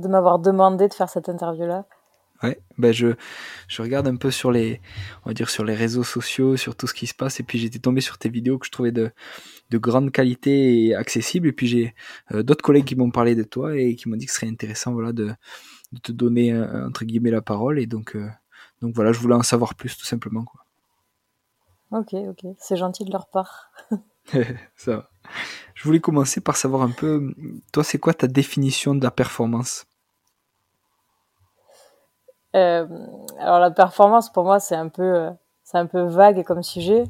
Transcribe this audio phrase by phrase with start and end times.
[0.00, 1.86] de m'avoir demandé de faire cette interview-là.
[2.42, 3.08] Ouais, ben je,
[3.68, 4.80] je regarde un peu sur les,
[5.24, 7.58] on va dire sur les réseaux sociaux, sur tout ce qui se passe, et puis
[7.58, 9.10] j'étais tombé sur tes vidéos que je trouvais de,
[9.68, 11.94] de grande qualité et accessibles, et puis j'ai
[12.32, 14.50] euh, d'autres collègues qui m'ont parlé de toi et qui m'ont dit que ce serait
[14.50, 15.34] intéressant, voilà, de,
[15.92, 18.30] de te donner euh, entre guillemets la parole, et donc, euh,
[18.80, 20.64] donc voilà, je voulais en savoir plus tout simplement, quoi.
[21.92, 23.72] Ok, ok, c'est gentil de leur part.
[24.76, 25.10] Ça va.
[25.74, 27.34] Je voulais commencer par savoir un peu,
[27.72, 29.86] toi, c'est quoi ta définition de la performance?
[32.56, 32.86] Euh,
[33.38, 35.30] alors la performance pour moi c'est un peu euh,
[35.62, 37.04] c'est un peu vague comme sujet,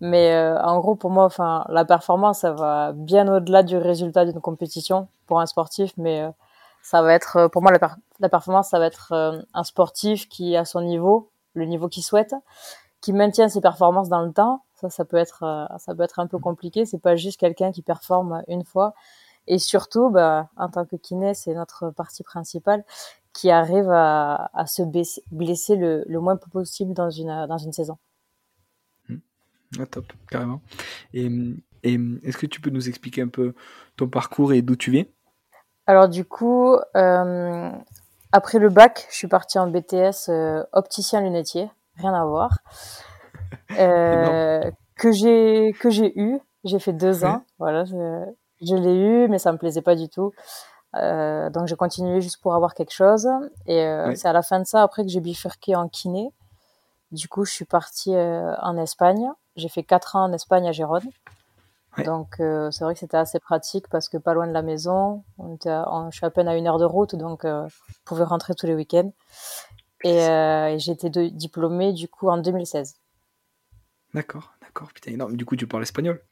[0.00, 4.24] mais euh, en gros pour moi enfin la performance ça va bien au-delà du résultat
[4.24, 6.30] d'une compétition pour un sportif, mais euh,
[6.82, 9.12] ça va être pour moi la, la performance ça va être
[9.54, 12.34] un sportif qui a son niveau, le niveau qu'il souhaite,
[13.00, 14.62] qui maintient ses performances dans le temps.
[14.74, 16.86] Ça ça peut être ça peut être un peu compliqué.
[16.86, 18.94] C'est pas juste quelqu'un qui performe une fois.
[19.48, 22.84] Et surtout, bah, en tant que kiné, c'est notre partie principale
[23.32, 27.98] qui arrive à, se blesser, le, moins possible dans une, dans une saison.
[29.08, 29.18] Hmm.
[29.78, 30.60] Ah, top, carrément.
[31.14, 31.30] Et,
[31.82, 33.54] et est-ce que tu peux nous expliquer un peu
[33.96, 35.04] ton parcours et d'où tu viens?
[35.86, 37.70] Alors du coup, euh,
[38.32, 42.58] après le bac, je suis partie en BTS euh, opticien lunetier, rien à voir,
[43.78, 46.38] euh, que j'ai que j'ai eu.
[46.64, 47.94] J'ai fait deux ans, voilà, je,
[48.60, 50.32] je l'ai eu, mais ça me plaisait pas du tout.
[50.96, 53.28] Euh, donc j'ai continué juste pour avoir quelque chose.
[53.66, 56.32] Et euh, c'est à la fin de ça, après que j'ai bifurqué en kiné.
[57.10, 59.30] Du coup, je suis partie euh, en Espagne.
[59.56, 61.08] J'ai fait quatre ans en Espagne à Gérone.
[62.04, 65.24] Donc c'est vrai que c'était assez pratique parce que pas loin de la maison.
[65.36, 65.76] On était
[66.10, 68.74] je suis à peine à une heure de route, donc je pouvais rentrer tous les
[68.76, 69.10] week-ends.
[70.04, 72.94] Et, et j'ai été diplômée du coup en 2016.
[74.14, 74.92] D'accord, d'accord.
[74.92, 75.36] Putain, énorme.
[75.36, 76.22] Du coup, tu parles espagnol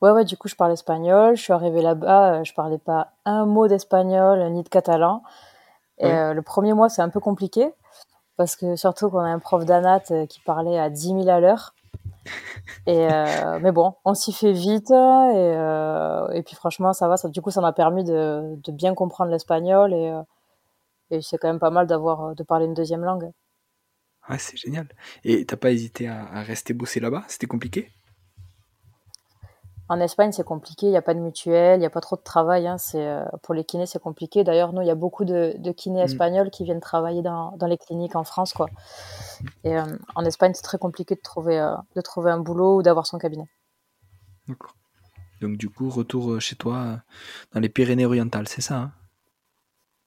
[0.00, 1.36] Ouais, ouais, du coup, je parle espagnol.
[1.36, 5.22] Je suis arrivée là-bas, euh, je parlais pas un mot d'espagnol ni de catalan.
[5.98, 7.70] Et euh, le premier mois, c'est un peu compliqué
[8.36, 11.40] parce que surtout qu'on a un prof d'anat euh, qui parlait à 10 000 à
[11.40, 11.74] l'heure.
[12.86, 13.08] Et
[13.60, 17.16] mais bon, on s'y fait vite et, et puis franchement, ça va.
[17.16, 20.12] Ça, du coup, ça m'a permis de, de bien comprendre l'espagnol et,
[21.10, 23.30] et c'est quand même pas mal d'avoir de parler une deuxième langue.
[24.30, 24.88] Ouais, c'est génial.
[25.24, 27.24] Et t'as pas hésité à, à rester bosser là-bas?
[27.28, 27.90] C'était compliqué?
[29.90, 32.14] En Espagne, c'est compliqué, il n'y a pas de mutuelle, il n'y a pas trop
[32.14, 32.68] de travail.
[32.68, 34.44] Hein, euh, pour les kinés, c'est compliqué.
[34.44, 36.04] D'ailleurs, nous, il y a beaucoup de, de kinés mm.
[36.04, 38.52] espagnols qui viennent travailler dans, dans, les cliniques en France.
[38.52, 38.68] Quoi.
[39.64, 39.84] Et euh,
[40.14, 43.18] en Espagne, c'est très compliqué de trouver, euh, de trouver un boulot ou d'avoir son
[43.18, 43.46] cabinet.
[44.46, 44.76] D'accord.
[45.40, 47.00] Donc, du coup, retour chez toi
[47.52, 48.92] dans les Pyrénées-Orientales, c'est ça hein?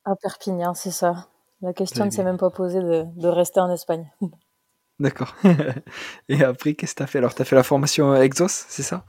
[0.05, 1.27] À Perpignan, c'est ça.
[1.61, 4.09] La question ne s'est même pas posée de, de rester en Espagne.
[4.99, 5.35] D'accord.
[6.29, 7.17] Et après, qu'est-ce que tu as fait?
[7.17, 9.03] Alors, tu as fait la formation Exos, c'est ça?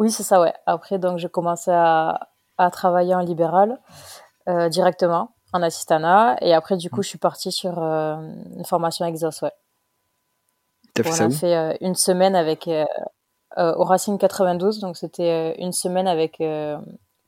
[0.00, 0.54] Oui, c'est ça, ouais.
[0.64, 3.78] Après, donc, j'ai commencé à, à travailler en libéral
[4.48, 6.38] euh, directement, en assistanat.
[6.40, 8.16] Et après, du coup, je suis partie sur euh,
[8.56, 9.52] une formation Exos, ouais.
[10.94, 12.68] T'as fait ça On a fait euh, une semaine avec
[13.58, 14.80] au Racing 92.
[14.80, 16.42] Donc, c'était une semaine avec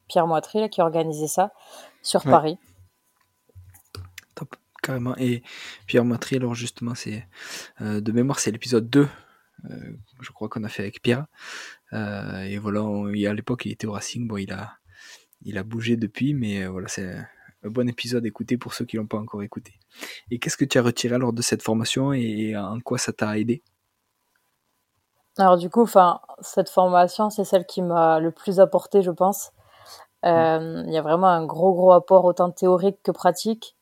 [0.09, 1.53] Pierre Moitry, qui organisait ça
[2.01, 2.57] sur Paris.
[4.35, 5.15] Top, carrément.
[5.19, 5.43] Et
[5.87, 7.29] Pierre Moitry, alors justement, c'est
[7.81, 9.07] de mémoire, c'est l'épisode 2
[10.21, 11.27] je crois qu'on a fait avec Pierre.
[11.93, 14.27] Euh, et voilà, à l'époque, il était au Racing.
[14.27, 14.73] Bon, il a,
[15.43, 17.15] il a bougé depuis, mais euh, voilà, c'est
[17.65, 19.75] un bon épisode à écouter pour ceux qui l'ont pas encore écouté.
[20.31, 23.39] Et qu'est-ce que tu as retiré lors de cette formation et en quoi ça t'a
[23.39, 23.63] aidé?
[25.39, 29.53] Alors du coup, enfin, cette formation, c'est celle qui m'a le plus apporté, je pense.
[30.25, 33.77] Euh, il y a vraiment un gros gros apport autant théorique que pratique.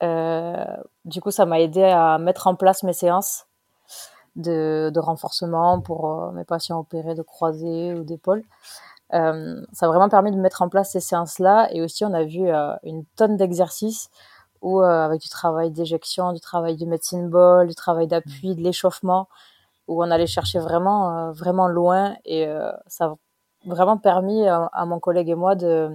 [0.00, 3.45] du coup, ça m'a aidé à mettre en place mes séances
[4.36, 8.44] de, de renforcement pour euh, mes patients opérés de croisés ou d'épaule.
[9.14, 11.68] Euh, ça a vraiment permis de mettre en place ces séances-là.
[11.72, 14.10] Et aussi, on a vu euh, une tonne d'exercices
[14.62, 18.62] où, euh, avec du travail d'éjection, du travail de médecine ball, du travail d'appui, de
[18.62, 19.28] l'échauffement,
[19.88, 22.16] où on allait chercher vraiment, vraiment loin.
[22.24, 22.48] Et
[22.88, 23.14] ça a
[23.66, 25.90] vraiment permis à, mon collègue et moi de,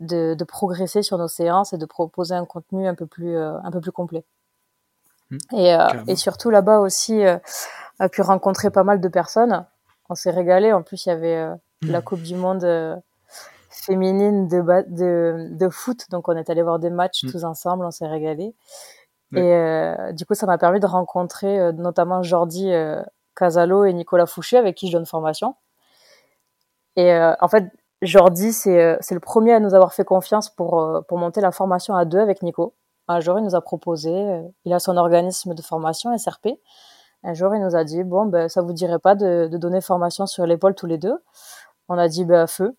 [0.00, 3.70] de, de, progresser sur nos séances et de proposer un contenu un peu plus, un
[3.72, 4.24] peu plus complet.
[5.30, 5.36] Mmh.
[5.56, 5.76] et,
[6.06, 9.66] et, surtout là-bas aussi, a pu rencontrer pas mal de personnes.
[10.08, 10.72] On s'est régalé.
[10.72, 11.48] En plus, il y avait
[11.82, 12.96] la Coupe du Monde euh,
[13.70, 16.04] féminine de, de, de, foot.
[16.10, 17.30] Donc, on est allé voir des matchs mm.
[17.30, 18.54] tous ensemble, on s'est régalé.
[19.34, 22.70] Et euh, du coup, ça m'a permis de rencontrer euh, notamment Jordi
[23.36, 25.54] Casalo et Nicolas Fouché, avec qui je donne formation.
[26.96, 27.70] Et en fait,
[28.02, 28.74] Jordi, c'est
[29.10, 32.42] le premier à nous avoir fait confiance pour, pour monter la formation à deux avec
[32.42, 32.74] Nico.
[33.08, 36.48] Un jour, il nous a proposé, il a son organisme de formation, SRP.
[37.24, 40.26] Un jour, il nous a dit, bon, ben, ça vous dirait pas de, donner formation
[40.26, 41.16] sur l'épaule tous les deux?
[41.88, 42.76] On a dit bah, feu.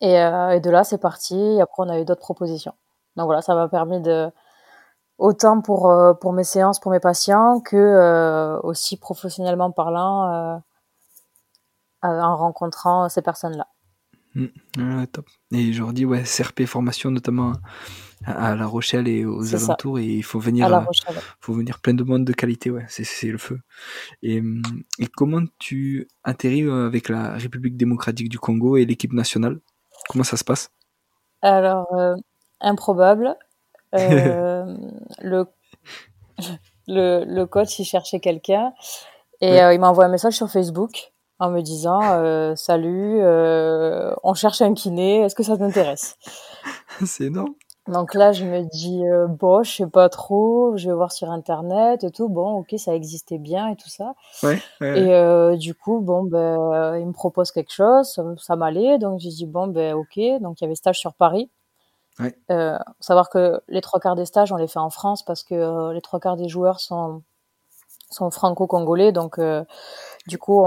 [0.00, 1.36] Et, euh, et de là, c'est parti.
[1.36, 2.74] Et après, on a eu d'autres propositions.
[3.16, 4.30] Donc voilà, ça m'a permis de
[5.18, 10.62] autant pour euh, mes séances, pour mes patients, que euh, aussi professionnellement parlant,
[12.02, 13.66] en rencontrant ces personnes-là.
[14.34, 15.06] Mmh.
[15.06, 15.26] top.
[15.50, 17.54] Et aujourd'hui, ouais, CRP formation notamment
[18.24, 20.86] à, La Rochelle et aux alentours, et il faut venir, à
[21.40, 23.60] faut venir plein de monde de qualité, ouais, c'est le feu.
[24.22, 24.62] Et, mmh,
[24.98, 29.60] et, comment tu atterris euh, avec la République démocratique du Congo et l'équipe nationale?
[30.08, 30.70] Comment ça se passe?
[31.42, 32.14] Alors, euh,
[32.60, 33.36] improbable.
[33.94, 34.76] Euh,
[35.20, 35.46] le,
[36.86, 38.72] le, le coach, il cherchait quelqu'un.
[39.42, 44.34] Et il m'a envoyé un message sur Facebook en me disant euh, salut, euh, on
[44.34, 46.16] cherche un kiné, est-ce que ça t'intéresse?
[47.04, 47.54] C'est énorme.
[47.88, 51.30] Donc là, je me dis euh, bon, je sais pas trop, je vais voir sur
[51.30, 52.28] internet et tout.
[52.28, 54.14] Bon, ok, ça existait bien et tout ça.
[54.42, 59.20] Ouais, Et euh, du coup, bon, ben, il me propose quelque chose, ça, m'allait, donc
[59.20, 60.18] j'ai dit bon, ben, ok.
[60.40, 61.50] Donc il y avait stage sur Paris.
[62.18, 62.34] Ouais.
[62.50, 65.54] Euh, savoir que les trois quarts des stages, on les fait en France parce que
[65.54, 67.22] euh, les trois quarts des joueurs sont
[68.08, 69.40] sont franco-congolais, donc
[70.26, 70.64] du coup,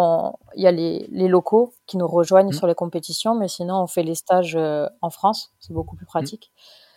[0.56, 2.54] il y a les, les, locaux qui nous rejoignent mmh.
[2.54, 5.52] sur les compétitions, mais sinon, on fait les stages euh, en France.
[5.60, 6.52] C'est beaucoup plus pratique.
[6.54, 6.89] Mmh.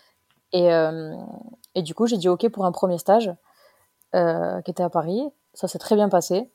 [0.53, 1.15] Et, euh,
[1.75, 3.33] et, du coup, j'ai dit OK pour un premier stage
[4.15, 5.23] euh, qui était à Paris.
[5.55, 6.51] Ça s'est très bien passé.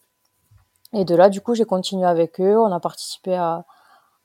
[0.94, 2.60] Et de là, du coup, j'ai continué avec eux.
[2.60, 3.66] On a participé à,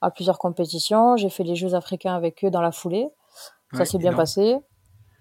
[0.00, 1.16] à plusieurs compétitions.
[1.16, 3.08] J'ai fait les Jeux africains avec eux dans la foulée.
[3.72, 4.58] Ça s'est bien passé.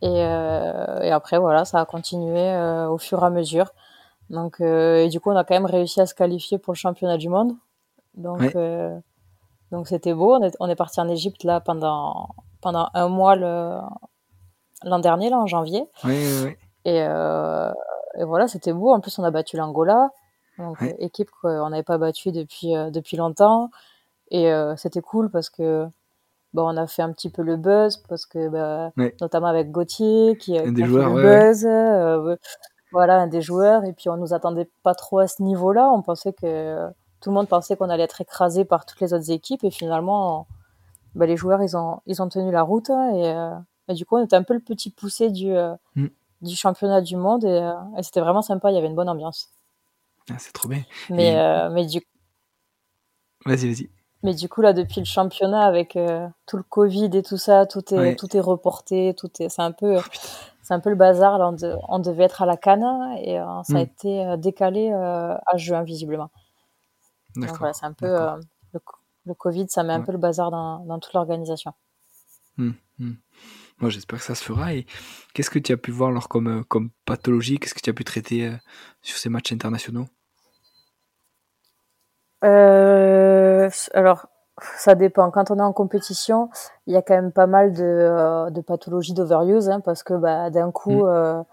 [0.02, 3.72] Et, euh, et, après, voilà, ça a continué euh, au fur et à mesure.
[4.30, 6.78] Donc, euh, et du coup, on a quand même réussi à se qualifier pour le
[6.78, 7.54] championnat du monde.
[8.16, 8.58] Donc,
[9.72, 10.36] donc c'était beau.
[10.36, 12.30] On est, on est parti en Égypte là pendant
[12.62, 13.38] pendant un mois
[14.84, 15.86] l'an dernier là en janvier.
[16.04, 16.58] Oui, oui, oui.
[16.86, 17.72] Et, euh,
[18.18, 18.92] et voilà, c'était beau.
[18.92, 20.10] En plus, on a battu l'Angola,
[20.58, 23.70] donc équipe qu'on n'avait pas battue depuis depuis longtemps.
[24.32, 25.86] Et c'était cool parce que
[26.54, 28.92] bon, on a fait un petit peu le buzz parce que bah,
[29.22, 32.38] notamment avec Gauthier qui, a fait le buzz
[32.92, 33.84] voilà, un des joueurs.
[33.86, 35.90] Et puis on nous attendait pas trop à ce niveau-là.
[35.92, 36.88] On pensait que
[37.22, 39.64] tout le monde pensait qu'on allait être écrasé par toutes les autres équipes.
[39.64, 40.48] Et finalement,
[41.16, 42.90] bah, les joueurs, ils ont, ils ont tenu la route.
[42.90, 43.56] Et, euh,
[43.92, 46.08] et, du coup, on était un peu le petit poussé du, euh, mm.
[46.42, 47.44] du championnat du monde.
[47.44, 48.72] Et, euh, et c'était vraiment sympa.
[48.72, 49.50] Il y avait une bonne ambiance.
[50.30, 50.84] Ah, c'est trop bien.
[51.10, 52.02] Mais, mais du
[53.46, 53.90] Vas-y, vas-y.
[54.24, 55.98] Mais du coup, là, depuis le championnat, avec
[56.46, 59.72] tout le Covid et tout ça, tout est, tout est reporté, tout est, c'est un
[59.72, 60.02] peu, oh,
[60.72, 61.38] c'est un peu le bazar.
[61.38, 61.52] Là,
[61.90, 63.80] on, devait être à la Cannes et euh, ça a hmm.
[63.80, 66.30] été euh, décalé euh, à juin, visiblement.
[67.36, 68.08] Donc voilà, c'est un peu
[69.26, 71.74] le, Covid, ça met un peu le bazar dans, toute l'organisation.
[72.58, 72.72] Hmm.
[73.82, 74.74] Moi, j'espère que ça se fera.
[74.74, 74.86] Et
[75.34, 77.60] qu'est-ce que tu as pu voir alors comme, comme pathologie?
[77.60, 78.52] Qu'est-ce que tu as pu traiter
[79.02, 80.08] sur ces matchs internationaux?
[83.94, 84.28] Alors,
[84.78, 85.32] ça dépend.
[85.32, 86.50] Quand on est en compétition,
[86.88, 90.14] il y a quand même pas mal de, euh, de pathologies d'overuse, hein, parce que
[90.14, 91.10] bah, d'un coup, mm.
[91.10, 91.44] euh,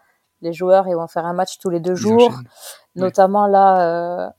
[0.40, 2.32] les joueurs ils vont faire un match tous les deux jours.
[2.94, 4.30] Notamment là, euh,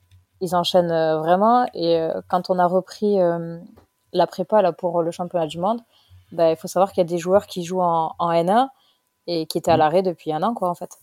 [0.41, 1.65] ils enchaînent vraiment.
[1.74, 3.17] Et quand on a repris
[4.13, 5.81] la prépa là pour le championnat du monde,
[6.31, 8.67] bah, il faut savoir qu'il y a des joueurs qui jouent en, en N1
[9.27, 9.79] et qui étaient à mm.
[9.79, 10.98] l'arrêt depuis un an, quoi, en fait.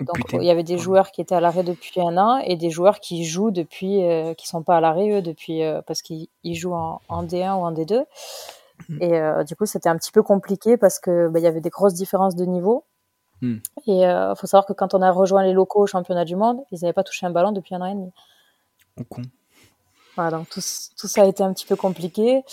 [0.00, 2.70] Donc il y avait des joueurs qui étaient à l'arrêt depuis un an et des
[2.70, 6.28] joueurs qui jouent depuis, euh, qui sont pas à l'arrêt eux depuis euh, parce qu'ils
[6.44, 8.04] jouent en, D1 ou en D2.
[8.88, 9.02] Mhm.
[9.02, 11.60] Et euh, du coup c'était un petit peu compliqué parce que bah, il y avait
[11.60, 12.84] des grosses différences de niveau.
[13.42, 13.60] Mhm.
[13.86, 16.60] Et il faut savoir que quand on a rejoint les locaux au championnat du monde,
[16.70, 18.12] ils n'avaient pas touché un ballon depuis un an et demi.
[19.08, 19.22] Con.
[20.16, 20.60] Voilà, donc tout,
[20.98, 22.44] tout, ça a été un petit peu compliqué.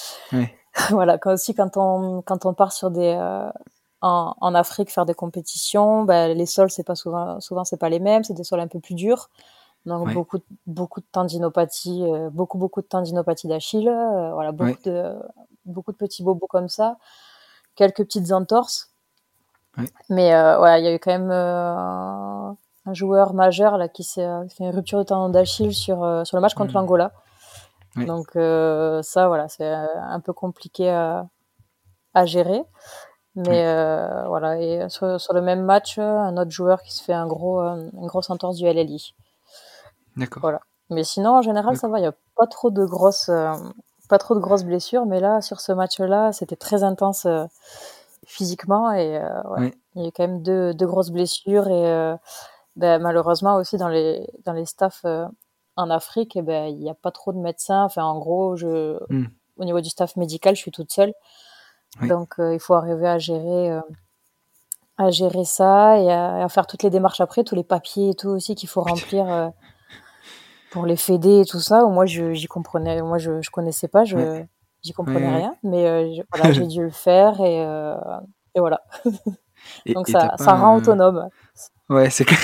[0.92, 3.18] voilà, quand aussi quand on quand on part sur des
[4.02, 7.90] en, en, Afrique faire des compétitions, bah, les sols c'est pas souvent souvent c'est pas
[7.90, 9.30] les mêmes, c'est des sols un peu plus durs.
[9.86, 13.90] Donc beaucoup, beaucoup de tendinopathie, beaucoup, beaucoup de tendinopathie d'Achille,
[14.34, 15.16] voilà, beaucoup, de,
[15.66, 16.98] beaucoup de petits bobos comme ça,
[17.76, 18.92] quelques petites entorses.
[20.10, 22.58] Mais voilà, il y a eu quand même un
[22.94, 26.54] joueur majeur là, qui s'est fait une rupture de tendon d'Achille sur, sur le match
[26.54, 27.14] contre l'Angola.
[27.96, 31.28] Donc ça, voilà, c'est un peu compliqué à,
[32.14, 32.64] à gérer.
[33.36, 37.14] Mais euh, voilà, et sur, sur, le même match, un autre joueur qui se fait
[37.14, 39.14] un gros, euh, une grosse entorse du LLI.
[40.18, 40.42] D'accord.
[40.42, 40.62] Voilà.
[40.90, 42.00] Mais sinon, en général, ça va.
[42.00, 43.54] Il n'y a pas trop de grosses, euh,
[44.10, 45.06] pas trop de grosses blessures.
[45.06, 47.28] Mais là, sur ce match-là, c'était très intense
[48.26, 49.20] physiquement et
[49.58, 52.16] ouais, il y a quand même deux, deux grosses blessures et
[52.76, 55.04] ben, malheureusement aussi dans les dans les staffs
[55.80, 57.84] en Afrique, eh ben il n'y a pas trop de médecins.
[57.84, 59.28] Enfin, en gros, je hmm.
[59.58, 61.14] au niveau du staff médical, je suis toute seule.
[62.02, 63.82] Donc, euh, il faut arriver à gérer, euh,
[64.98, 68.30] à gérer ça et à, faire toutes les démarches après, tous les papiers et tout
[68.30, 69.50] aussi qu'il faut remplir euh,
[70.72, 71.86] pour les fédés et tout ça.
[71.86, 74.44] Moi, j'y comprenais, moi, je, je connaissais pas, je,
[74.84, 77.64] j'y comprenais rien, mais voilà, j'ai dû le faire et,
[78.56, 78.82] et voilà.
[79.88, 81.30] Donc, ça, ça rend autonome.
[81.90, 82.40] Ouais, c'est clair.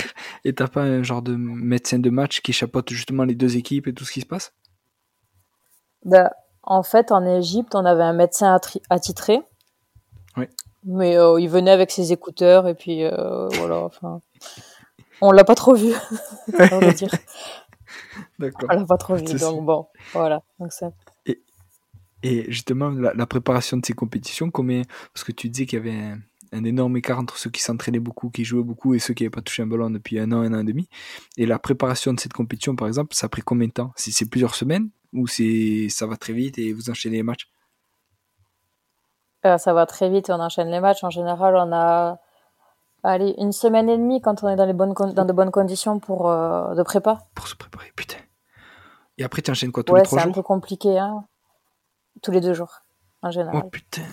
[0.46, 3.88] Et t'as pas un genre de médecin de match qui chapeaute justement les deux équipes
[3.88, 4.54] et tout ce qui se passe?
[6.06, 8.56] Bah, en fait, en Égypte, on avait un médecin
[8.92, 9.42] attitré.
[10.38, 10.46] Oui.
[10.84, 13.80] Mais euh, il venait avec ses écouteurs et puis euh, voilà.
[13.80, 14.22] Enfin,
[15.20, 15.94] on l'a pas trop vu,
[16.72, 17.10] on va dire.
[18.40, 18.70] D'accord.
[18.72, 20.44] On l'a pas trop vu, donc bon, voilà.
[20.60, 20.72] Donc
[21.26, 21.42] et,
[22.22, 25.98] et, justement, la, préparation de ces compétitions, combien Parce que tu disais qu'il y avait
[25.98, 26.20] un,
[26.56, 29.32] un, énorme écart entre ceux qui s'entraînaient beaucoup, qui jouaient beaucoup, et ceux qui n'avaient
[29.32, 30.88] pas touché un ballon depuis un an, un an et demi.
[31.38, 33.92] Et la préparation de cette compétition, par exemple, ça a pris combien de temps?
[33.96, 37.50] Si c'est plusieurs semaines ou c'est ça va très vite et vous enchaînez les matchs?
[39.46, 41.04] Euh, Ça va très vite et on enchaîne les matchs.
[41.04, 42.20] En général, on a
[43.04, 46.00] allez, une semaine et demie quand on est dans, les bonnes dans de bonnes conditions
[46.00, 47.20] pour euh, de prépa.
[47.36, 48.18] Pour se préparer, putain.
[49.18, 51.26] Et après, tu enchaînes quoi tous les trois jours c'est un peu compliqué, hein.
[52.22, 52.82] Tous les deux jours,
[53.22, 53.62] en général.
[53.64, 54.04] Oh putain.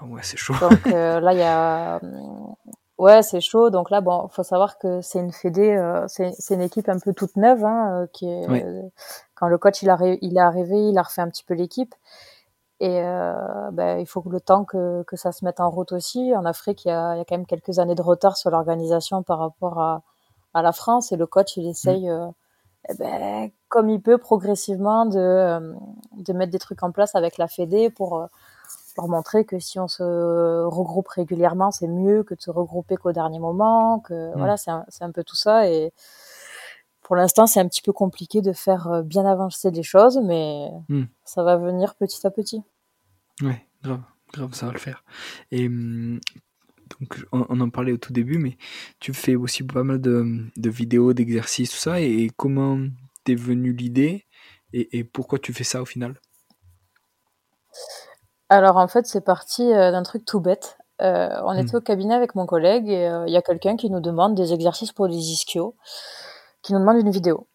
[0.00, 0.54] Ah ouais, c'est chaud.
[0.60, 2.00] Donc euh, là, il y a
[2.98, 3.70] Ouais, c'est chaud.
[3.70, 7.12] Donc là, bon, faut savoir que c'est une fédé, euh, c'est une équipe un peu
[7.12, 8.82] toute neuve, hein, euh, qui est, euh,
[9.34, 11.94] quand le coach il, il est arrivé, il a refait un petit peu l'équipe.
[12.80, 15.92] Et euh, ben, il faut que le temps que, que ça se mette en route
[15.92, 16.34] aussi.
[16.36, 18.50] En Afrique, il y a, il y a quand même quelques années de retard sur
[18.50, 20.02] l'organisation par rapport à,
[20.54, 21.12] à la France.
[21.12, 22.32] Et le coach, il essaye, mm.
[22.90, 25.74] eh ben, comme il peut, progressivement, de,
[26.16, 28.28] de mettre des trucs en place avec la fédé pour
[28.96, 30.02] leur montrer que si on se
[30.64, 34.38] regroupe régulièrement, c'est mieux que de se regrouper qu'au dernier moment, que mm.
[34.38, 35.68] voilà, c'est un, un, peu tout ça.
[35.68, 35.92] Et
[37.02, 40.70] pour l'instant, c'est un petit peu compliqué de faire euh, bien avancer les choses, mais
[40.88, 41.04] mm.
[41.24, 42.62] ça va venir petit à petit.
[43.42, 45.04] Ouais, grave, grave, ça va le faire.
[45.50, 46.20] Et mm,
[47.00, 48.56] donc, on, en parlait au tout début, mais
[49.00, 52.00] tu fais aussi pas mal de, de vidéos, d'exercices, tout ça.
[52.00, 52.78] Et, comment
[53.24, 54.26] t'es venue l'idée
[54.72, 56.20] et, et pourquoi tu fais ça au final?
[58.48, 60.78] Alors en fait, c'est parti, euh, d'un truc tout bête.
[61.02, 61.76] Euh, on était mmh.
[61.76, 64.52] au cabinet avec mon collègue et euh, il y a quelqu'un qui nous demande des
[64.52, 65.74] exercices pour les ischios,
[66.62, 67.48] qui nous demande une vidéo.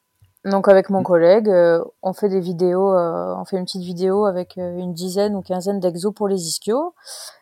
[0.46, 1.03] Donc avec mon mmh.
[1.03, 1.51] collègue,
[2.01, 6.13] on fait des vidéos, on fait une petite vidéo avec, une dizaine ou quinzaine d'exos
[6.13, 6.93] pour les ischios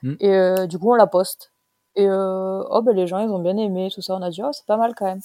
[0.04, 0.14] mmh.
[0.20, 1.52] et du coup on la poste
[1.96, 4.16] et oh ben les gens ils ont bien aimé tout ça.
[4.16, 5.22] On a dit: «Oh c'est pas mal quand même»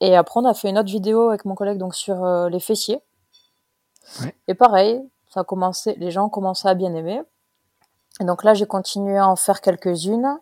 [0.00, 3.00] et après on a fait une autre vidéo avec mon collègue donc sur, les fessiers
[4.46, 7.22] et pareil, ça a commencé les gens commençaient à bien aimer
[8.20, 10.38] et donc là, j'ai continué à en faire quelques-unes.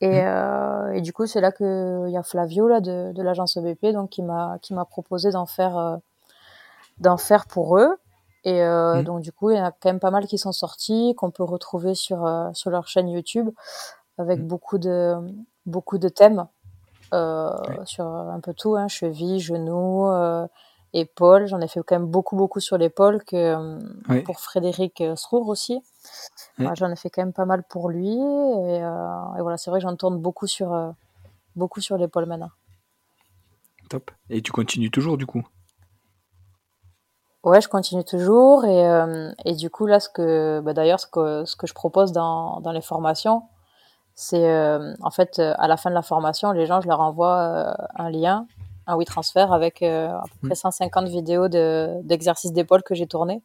[0.00, 0.26] Et, mmh.
[0.26, 3.56] euh, et, du coup, c'est là que il y a Flavio là de, de l'agence
[3.56, 5.96] EBP donc qui m'a proposé d'en faire euh,
[6.98, 7.96] d'en faire pour eux.
[8.44, 9.04] Et euh, mmh.
[9.04, 11.30] donc du coup, il y en a quand même pas mal qui sont sortis qu'on
[11.30, 13.50] peut retrouver sur euh, sur leur chaîne YouTube
[14.16, 14.46] avec mmh.
[14.46, 15.14] beaucoup de
[15.66, 16.46] beaucoup de thèmes
[17.12, 17.50] euh,
[17.84, 19.40] sur un peu tout, hein, cheville,
[20.94, 21.46] genoux, épaules.
[21.46, 23.78] J'en ai fait quand même beaucoup beaucoup sur l'épaule que
[24.24, 25.82] pour Frédéric Srour aussi.
[26.74, 28.12] J'en ai fait quand même pas mal pour lui.
[28.12, 30.90] Et, euh, voilà, c'est vrai que j'en tourne beaucoup sur, euh,
[31.56, 32.50] beaucoup sur l'épaule maintenant.
[33.88, 34.10] Top.
[34.28, 35.46] Et tu continues toujours du coup?
[37.42, 38.64] Ouais, je continue toujours.
[38.66, 41.72] Et, euh, et du coup, là, ce que, bah, d'ailleurs, ce que, ce que je
[41.72, 43.44] propose dans, dans les formations,
[44.14, 48.10] c'est en fait, à la fin de la formation, les gens, je leur envoie un
[48.10, 48.46] lien,
[48.86, 51.08] un WeTransfer avec à peu près 150 mmh.
[51.08, 53.42] vidéos d'exercices d'épaule que j'ai tournées.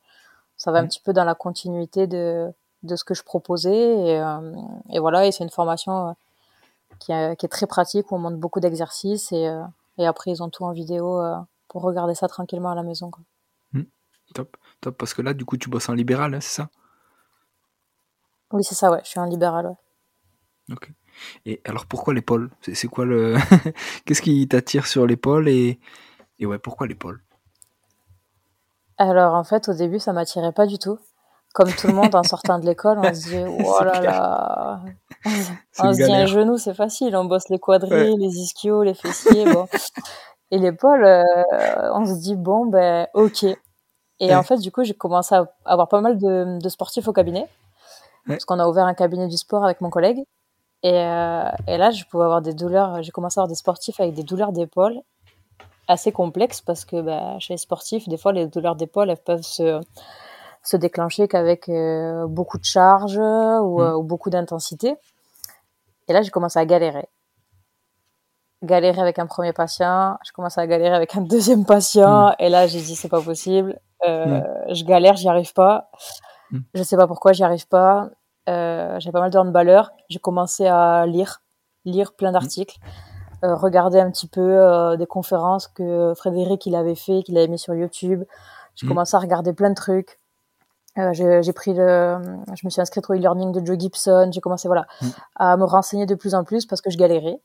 [0.57, 0.87] Ça va un mmh.
[0.87, 2.51] petit peu dans la continuité de,
[2.85, 3.75] de ce que je proposais.
[3.75, 4.55] Et, euh,
[4.91, 6.13] et voilà, et c'est une formation euh,
[6.99, 9.63] qui, qui, est très pratique où on montre beaucoup d'exercices et, euh,
[9.97, 11.21] et, après ils ont tout en vidéo
[11.67, 13.11] pour regarder ça tranquillement à la maison.
[13.11, 13.23] Quoi.
[13.73, 13.83] Mmh.
[14.33, 16.69] top, top, parce que là, du coup, tu bosses en libéral, hein, c'est ça?
[18.51, 20.73] Oui, c'est ça, ouais, je suis en libéral, ouais.
[20.73, 20.91] Ok.
[21.45, 22.49] Et alors pourquoi l'épaule?
[22.61, 23.35] C'est quoi le.
[24.05, 25.79] Qu'est-ce qui t'attire sur l'épaule et,
[26.39, 27.21] Et ouais, pourquoi l'épaule?
[28.97, 30.97] Alors en fait, au début, ça m'attirait pas du tout.
[31.53, 34.81] Comme tout le monde, en sortant de l'école, on se dit, oh là là,
[35.79, 39.45] on se dit un genou, c'est facile, on bosse les quadrilles, les ischios, les fessiers,
[39.45, 39.65] bon.
[40.51, 41.23] Et l'épaule, euh,
[41.93, 43.45] on se dit, bon, ben, ok.
[44.19, 47.13] Et en fait, du coup, j'ai commencé à avoir pas mal de, de sportifs au
[47.13, 47.47] cabinet.
[48.27, 50.23] Parce qu'on a ouvert un cabinet du sport avec mon collègue.
[50.85, 53.99] Et, euh, et là, je pouvais avoir des douleurs, j'ai commencé à avoir des sportifs
[53.99, 55.01] avec des douleurs d'épaule
[55.87, 59.41] assez complexes parce que ben, chez les sportifs, des fois, les douleurs d'épaule, elles peuvent
[59.41, 59.81] se
[60.65, 63.21] se déclencher qu'avec euh, beaucoup de charge ou,
[63.77, 63.81] mm.
[63.81, 64.95] euh, ou beaucoup d'intensité.
[66.07, 67.07] Et là, j'ai commencé à galérer.
[68.63, 72.35] Galérer avec un premier patient, je commence à galérer avec un deuxième patient, mm.
[72.39, 73.79] et là, j'ai dit, c'est pas possible.
[74.05, 74.73] Euh, mm.
[74.73, 75.89] Je galère, j'y arrive pas.
[76.73, 78.09] Je sais pas pourquoi j'y arrive pas.
[78.49, 79.91] Euh, j'ai pas mal de handballeurs.
[80.09, 81.41] J'ai commencé à lire,
[81.83, 82.77] lire plein d'articles,
[83.43, 87.59] euh, regarder un petit peu des conférences que Frédéric il avait fait, qu'il avait mis
[87.59, 88.23] sur YouTube.
[88.75, 90.19] J'ai commencé à regarder plein de trucs.
[90.97, 92.17] Euh, j'ai pris le,
[92.55, 94.29] je me suis inscrite au e-learning de Joe Gibson.
[94.31, 95.07] J'ai commencé voilà mm.
[95.35, 97.39] à me renseigner de plus en plus parce que je galérais.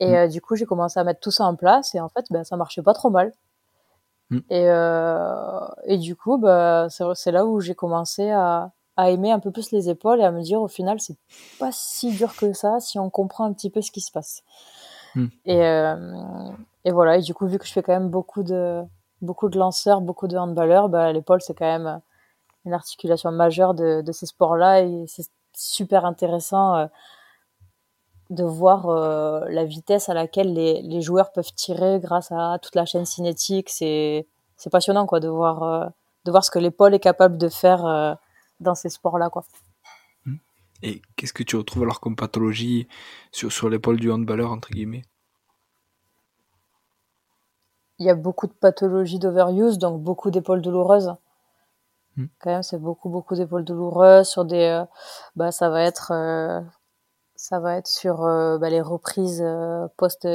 [0.00, 2.26] Et euh, du coup, j'ai commencé à mettre tout ça en place et en fait,
[2.30, 3.32] ben, ça marchait pas trop mal.
[4.48, 9.38] Et, euh, et du coup, bah, c'est là où j'ai commencé à, à aimer un
[9.38, 11.16] peu plus les épaules et à me dire au final, c'est
[11.58, 14.42] pas si dur que ça si on comprend un petit peu ce qui se passe.
[15.44, 16.50] Et, euh,
[16.84, 17.18] et voilà.
[17.18, 18.82] Et du coup, vu que je fais quand même beaucoup de
[19.20, 22.00] beaucoup de lanceurs, beaucoup de handballeurs, bah, l'épaule c'est quand même
[22.64, 26.86] une articulation majeure de, de ces sports-là et c'est super intéressant euh,
[28.30, 32.74] de voir euh, la vitesse à laquelle les, les, joueurs peuvent tirer grâce à toute
[32.74, 33.68] la chaîne cinétique.
[33.68, 34.26] C'est
[34.70, 35.86] passionnant quoi de voir euh,
[36.24, 38.16] de voir ce que l'épaule est capable de faire
[38.62, 39.44] dans ces sports-là quoi.
[40.24, 40.36] Mmh.
[40.82, 42.88] Et qu'est-ce que tu retrouves alors comme pathologie
[43.30, 45.02] sur, sur l'épaule du handballeur entre guillemets?
[47.98, 51.14] Il y a beaucoup de pathologies d'overuse, donc beaucoup d'épaules douloureuses.
[52.16, 52.24] Mmh.
[52.40, 54.84] Quand même, c'est beaucoup, beaucoup d'épaules douloureuses sur des, euh,
[55.36, 56.60] bah, ça va être, euh,
[57.36, 59.44] ça va être sur euh, bah, les reprises
[59.96, 60.28] post,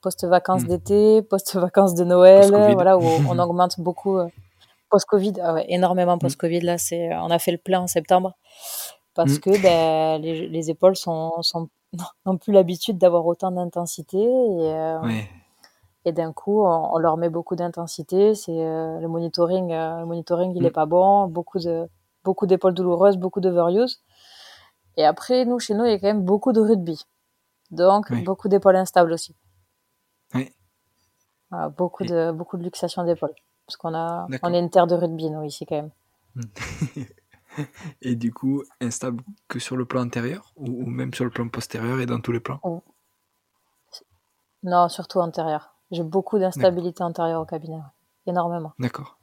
[0.00, 0.68] post vacances mmh.
[0.68, 4.18] d'été, post vacances de Noël, voilà, où on augmente beaucoup
[4.94, 6.20] post Covid, ah ouais, énormément mmh.
[6.20, 6.60] post Covid.
[6.60, 8.36] Là, c'est, on a fait le plein en septembre.
[9.14, 11.68] Parce que ben, les, les épaules sont, sont
[12.26, 15.28] n'ont plus l'habitude d'avoir autant d'intensité et ouais.
[16.04, 18.34] et d'un coup on, leur met beaucoup d'intensité.
[18.34, 20.72] C'est euh, le monitoring euh, le monitoring il est mm.
[20.72, 21.26] pas bon.
[21.28, 21.88] Beaucoup de
[22.24, 24.02] beaucoup d'épaules douloureuses beaucoup d'overuse
[24.96, 27.04] et après nous chez nous il y a quand même beaucoup de rugby.
[27.70, 29.34] Donc beaucoup d'épaules instables aussi.
[30.34, 30.52] Oui.
[31.76, 33.34] beaucoup de beaucoup de luxation d'épaules
[33.66, 35.90] parce qu'on a on est une terre de rugby nous ici quand même.
[38.02, 42.00] Et du coup instable que sur le plan antérieur ou, même sur le plan postérieur
[42.00, 42.60] et dans tous les plans?
[44.64, 47.78] Non surtout antérieur j'ai beaucoup d'instabilité antérieure au cabinet,
[48.26, 48.72] énormément.
[48.78, 49.18] D'accord.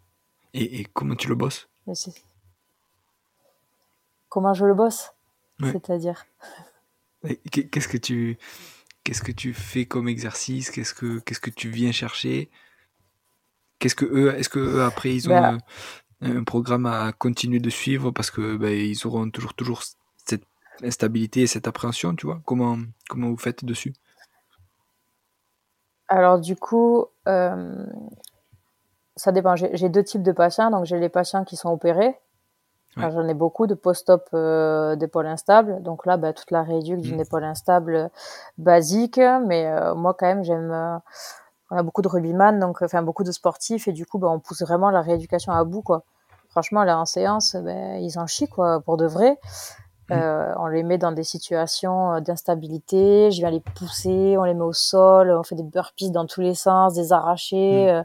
[0.53, 1.69] Et, comment tu le bosses?
[4.29, 5.11] Comment je le bosse?
[5.61, 6.25] C'est-à-dire
[7.51, 8.39] Qu'est-ce que tu
[9.03, 10.71] qu'est-ce que tu fais comme exercice?
[10.71, 12.49] Qu'est-ce que qu'est-ce que tu viens chercher?
[13.81, 15.57] Qu'est-ce que eux est-ce que eux, après ils ont ben
[16.21, 19.81] un, programme à continuer de suivre parce que ben, ils auront toujours toujours
[20.23, 20.43] cette
[20.83, 22.41] instabilité et cette appréhension, tu vois?
[22.45, 22.77] Comment
[23.09, 23.93] comment vous faites dessus?
[26.07, 27.85] Alors du coup, euh,
[29.15, 29.55] ça dépend.
[29.55, 30.69] J'ai deux types de patients.
[30.69, 32.15] Donc j'ai les patients qui sont opérés.
[32.97, 35.81] J'en ai beaucoup de post-op euh, d'épaule instable.
[35.81, 37.21] Donc là, bah, toute la réduction d'une mmh.
[37.21, 38.11] épaule instable
[38.57, 39.17] basique.
[39.17, 41.01] Mais euh, moi, quand même, j'aime.
[41.71, 44.39] On a beaucoup de rugbyman, donc enfin beaucoup de sportifs, et du coup, bah, on
[44.39, 46.03] pousse vraiment la rééducation à bout, quoi.
[46.49, 49.39] Franchement, là en séance, bah, ils en chient, quoi, pour de vrai.
[50.09, 50.13] Mm.
[50.13, 54.53] Euh, on les met dans des situations euh, d'instabilité, je viens les pousser, on les
[54.53, 57.85] met au sol, on fait des burpees dans tous les sens, des arrachés.
[57.85, 57.89] Mm.
[57.89, 58.03] Euh,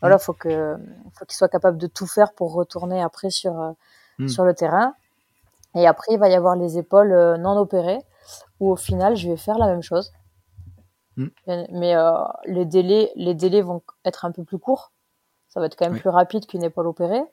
[0.00, 0.76] voilà, faut que
[1.14, 3.74] faut qu'ils soient capables de tout faire pour retourner après sur
[4.18, 4.28] mm.
[4.28, 4.94] sur le terrain.
[5.76, 8.00] Et après, il va y avoir les épaules non opérées
[8.58, 10.12] où au final, je vais faire la même chose.
[11.46, 11.94] Mais
[12.44, 14.92] les délais les délais vont être un peu plus courts.
[15.48, 17.24] Ça va être quand même plus rapide qu'une épaule opérée.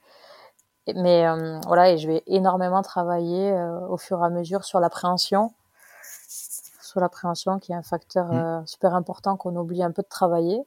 [0.95, 4.81] Mais euh, voilà, et je vais énormément travailler euh, au fur et à mesure sur
[4.81, 5.53] l'appréhension,
[6.81, 8.37] sur l'appréhension qui est un facteur mmh.
[8.37, 10.65] euh, super important qu'on oublie un peu de travailler.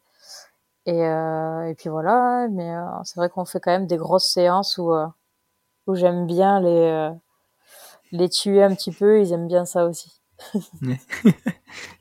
[0.87, 4.95] Et, et puis voilà, mais c'est vrai qu'on fait quand même des grosses séances où,
[5.89, 7.11] où j'aime bien les,
[8.13, 10.21] les tuer un petit peu, ils aiment bien ça aussi.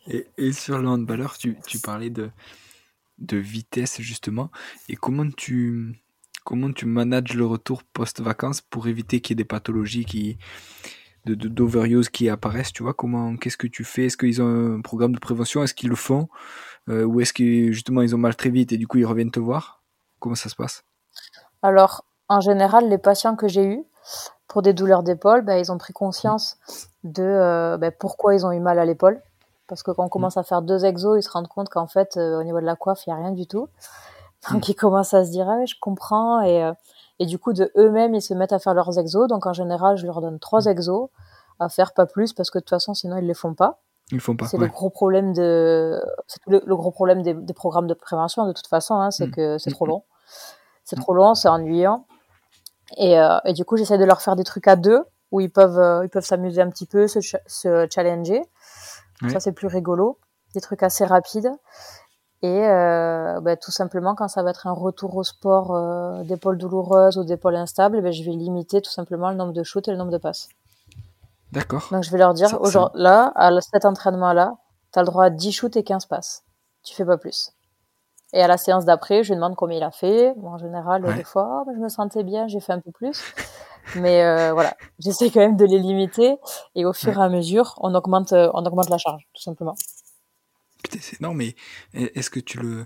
[0.07, 2.31] et, sur le handballeur, tu, parlais de,
[3.17, 4.51] de vitesse justement,
[4.89, 6.01] et comment tu
[6.43, 10.37] comment tu manages le retour post-vacances pour éviter qu'il y ait des pathologies qui,
[12.11, 12.93] qui apparaissent, tu vois?
[12.93, 14.05] Comment, qu'est-ce que tu fais?
[14.05, 15.63] Est-ce qu'ils ont un programme de prévention?
[15.63, 16.29] Est-ce qu'ils le font?
[16.87, 19.31] Euh, Ou est-ce que justement ils ont mal très vite et du coup ils reviennent
[19.31, 19.83] te voir?
[20.19, 20.83] Comment ça se passe?
[21.63, 23.83] Alors, en général, les patients que j'ai eus
[24.47, 26.57] pour des douleurs d'épaule, ben, ils ont pris conscience
[27.05, 29.21] de euh, ben, pourquoi ils ont eu mal à l'épaule.
[29.67, 32.17] Parce que quand on commence à faire deux exos, ils se rendent compte qu'en fait,
[32.17, 33.69] euh, au niveau de la coiffe, il n'y a rien du tout.
[34.51, 36.41] Donc, ils commencent à se dire, ah, je comprends.
[36.41, 36.71] Et,
[37.19, 39.27] et du coup, de eux-mêmes, ils se mettent à faire leurs exos.
[39.27, 40.69] Donc en général, je leur donne trois mm.
[40.69, 41.09] exos
[41.59, 43.79] à faire, pas plus, parce que de toute façon, sinon ils les font pas.
[44.11, 44.45] Ils font pas.
[44.45, 48.51] C'est le gros problème de, c'est le, gros problème des, des, programmes de prévention de
[48.51, 49.31] toute façon, hein, c'est mm.
[49.31, 49.89] que c'est trop mm.
[49.89, 50.03] long.
[50.83, 52.05] C'est trop long, c'est ennuyant.
[52.97, 55.51] Et, euh, et, du coup, j'essaie de leur faire des trucs à deux où ils
[55.51, 58.41] peuvent, euh, ils peuvent s'amuser un petit peu, se, se challenger.
[59.29, 60.19] Ça, c'est plus rigolo.
[60.53, 61.51] Des trucs assez rapides.
[62.41, 66.57] Et euh, bah, tout simplement, quand ça va être un retour au sport euh, d'épaule
[66.57, 69.91] douloureuse ou d'épaule instable, bah, je vais limiter tout simplement le nombre de shoots et
[69.91, 70.49] le nombre de passes.
[71.53, 71.87] D'accord.
[71.91, 74.57] Donc je vais leur dire, aujourd'hui, là, à cet entraînement-là,
[74.91, 76.43] tu as le droit à 10 shoots et 15 passes.
[76.83, 77.54] Tu fais pas plus.
[78.33, 80.33] Et à la séance d'après, je lui demande combien il a fait.
[80.43, 83.33] en général, des fois, oh, je me sentais bien, j'ai fait un peu plus.
[83.95, 86.37] Mais euh, voilà, j'essaie quand même de les limiter.
[86.75, 89.75] Et au fur et à mesure, on augmente, on augmente la charge, tout simplement
[90.99, 91.55] c'est énorme, mais
[91.93, 92.85] est-ce que tu le.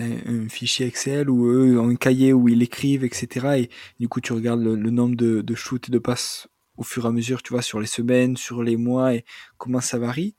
[0.00, 3.46] As un fichier Excel ou eux un cahier où ils écrivent, etc.
[3.58, 7.04] Et du coup, tu regardes le, nombre de, de shoots et de passes au fur
[7.04, 9.24] et à mesure, tu vois, sur les semaines, sur les mois et
[9.56, 10.34] comment ça varie?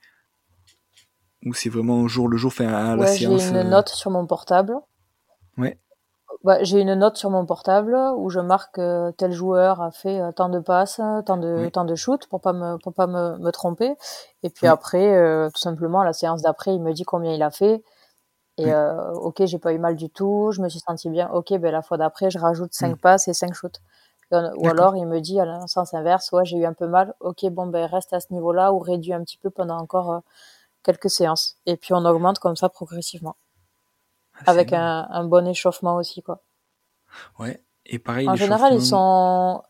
[1.46, 3.90] Ou c'est vraiment au jour le jour, fait à la séance J'ai une euh, note
[3.90, 4.76] sur mon portable.
[5.58, 5.80] Ouais.
[6.46, 10.22] Bah, j'ai une note sur mon portable où je marque euh, tel joueur a fait
[10.22, 13.40] euh, tant de passes, tant de tant de shoots pour pas me pour pas me,
[13.40, 13.96] me tromper.
[14.44, 17.42] Et puis après, euh, tout simplement, à la séance d'après, il me dit combien il
[17.42, 17.84] a fait.
[18.60, 21.30] Et ok, j'ai pas eu mal du tout, je me suis senti bien.
[21.32, 22.98] Ok, ben la fois d'après, je rajoute 5 mm.
[22.98, 23.82] passes et 5 shoots.
[24.32, 27.16] Ou alors il me dit à la sens inverse, ouais, j'ai eu un peu mal.
[27.22, 30.22] Ok, bon ben reste à ce niveau-là ou réduis un petit peu pendant encore
[30.86, 31.58] quelques séances.
[31.66, 33.36] Et puis on augmente comme ça progressivement.
[34.40, 36.42] Ah, avec un, un, bon échauffement aussi, quoi.
[37.40, 37.64] Ouais.
[37.86, 38.28] Et pareil.
[38.28, 39.62] En général, ils sont.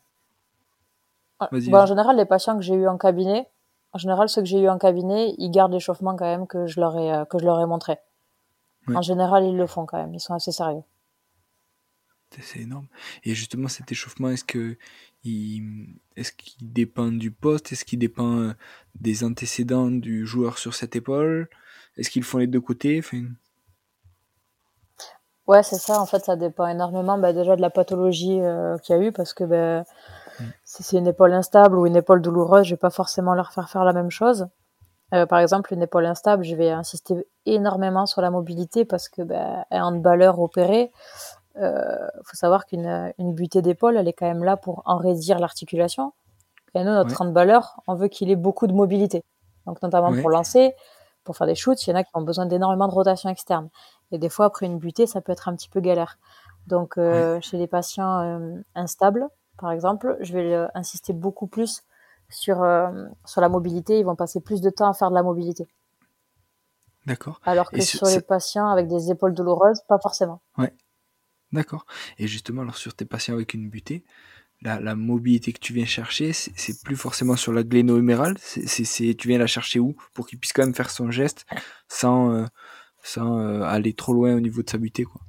[1.51, 3.49] Bon, en général, les patients que j'ai eu en cabinet,
[3.93, 6.79] en général, ceux que j'ai eu en cabinet, ils gardent l'échauffement quand même que je
[6.79, 7.97] leur ai, euh, que je leur ai montré.
[8.93, 10.13] En général, ils le font quand même.
[10.13, 10.83] Ils sont assez sérieux.
[12.41, 12.87] C'est énorme.
[13.23, 14.77] Et justement, cet échauffement, est-ce que
[15.23, 17.71] il, est-ce qu'il dépend du poste?
[17.71, 18.53] Est-ce qu'il dépend euh,
[18.95, 21.49] des antécédents du joueur sur cette épaule?
[21.97, 22.99] Est-ce qu'ils font les deux côtés?
[22.99, 23.23] Enfin...
[25.47, 26.01] Ouais, c'est ça.
[26.01, 29.11] En fait, ça dépend énormément bah, déjà de la pathologie euh, qu'il y a eu,
[29.11, 29.83] parce que bah,
[30.63, 33.69] si c'est une épaule instable ou une épaule douloureuse, je vais pas forcément leur faire
[33.69, 34.47] faire la même chose.
[35.13, 39.21] Euh, par exemple, une épaule instable, je vais insister énormément sur la mobilité parce que
[39.21, 40.91] bah, un handballeur opéré,
[41.57, 46.13] faut savoir qu'une une butée d'épaule, elle est quand même là pour enraidir l'articulation.
[46.75, 49.23] Et nous, notre handballeur, on veut qu'il ait beaucoup de mobilité.
[49.65, 50.75] Donc, notamment pour lancer,
[51.23, 53.69] pour faire des shoots, il y en a qui ont besoin d'énormément de rotation externe.
[54.11, 56.17] Et des fois, après une butée, ça peut être un petit peu galère.
[56.67, 61.83] Donc, euh, chez les patients euh, instables, par exemple, je vais euh, insister beaucoup plus
[62.29, 62.65] sur,
[63.25, 63.99] sur la mobilité.
[63.99, 65.67] Ils vont passer plus de temps à faire de la mobilité.
[67.05, 67.39] D'accord.
[67.45, 70.41] Alors que sur les patients avec des épaules douloureuses, pas forcément.
[70.57, 70.73] Ouais.
[71.51, 71.85] D'accord.
[72.17, 74.03] Et justement, alors sur tes patients avec une butée,
[74.61, 78.37] la, la mobilité que tu viens chercher, c'est plus forcément sur la gléno-humérale?
[78.39, 79.95] C'est, tu viens la chercher où?
[80.13, 81.45] Pour qu'il puisse quand même faire son geste
[81.87, 82.45] sans,
[83.03, 85.21] sans euh, aller trop loin au niveau de sa butée, quoi.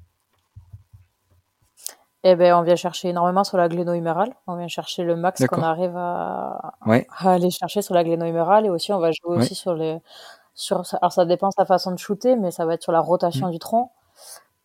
[2.29, 4.35] Eh ben, on vient chercher énormément sur la gléno-humérale.
[4.48, 6.74] On vient chercher le max qu'on arrive à...
[7.20, 9.98] aller chercher sur la gléno-humérale et aussi on va jouer aussi sur les
[10.52, 12.98] sur alors ça dépend de sa façon de shooter mais ça va être sur la
[12.98, 13.50] rotation mm.
[13.52, 13.92] du tronc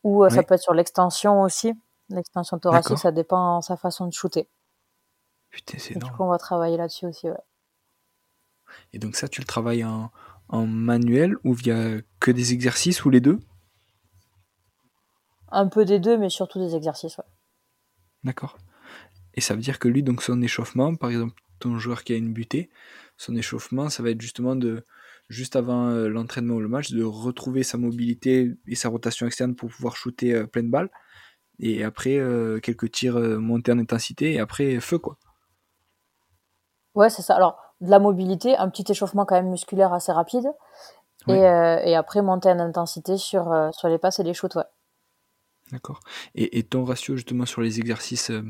[0.03, 1.73] ou euh, ça peut être sur l'extension aussi.
[2.09, 4.49] L'extension thoracique, ça dépend de sa façon de shooter.
[5.49, 7.37] Putain, c'est Du coup, on va travailler là-dessus aussi, ouais.
[8.93, 10.11] Et donc ça, tu le travailles en,
[10.49, 13.39] en manuel ou via que des exercices ou les deux?
[15.49, 17.25] Un peu des deux, mais surtout des exercices, ouais.
[18.23, 18.57] D'accord.
[19.33, 22.17] Et ça veut dire que lui, donc son échauffement, par exemple, ton joueur qui a
[22.17, 22.69] une butée,
[23.17, 24.85] son échauffement, ça va être justement de,
[25.31, 29.55] juste avant euh, l'entraînement ou le match, de retrouver sa mobilité et sa rotation externe
[29.55, 30.89] pour pouvoir shooter euh, pleine balle.
[31.59, 35.17] Et après, euh, quelques tirs montés en intensité et après, feu, quoi.
[36.95, 37.35] Ouais, c'est ça.
[37.35, 40.47] Alors, de la mobilité, un petit échauffement quand même musculaire assez rapide.
[41.27, 44.55] Et, euh, et, après monter en intensité sur, euh, sur les passes et les shoots,
[44.55, 44.63] ouais.
[45.71, 45.99] D'accord.
[46.33, 48.41] Et, et, ton ratio justement sur les exercices euh,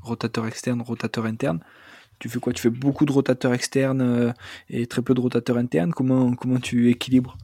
[0.00, 1.60] rotateur externe, rotateur interne,
[2.20, 2.52] tu fais quoi?
[2.52, 4.34] Tu fais beaucoup de rotateurs externes
[4.68, 7.36] et très peu de rotateurs internes comment, comment tu équilibres?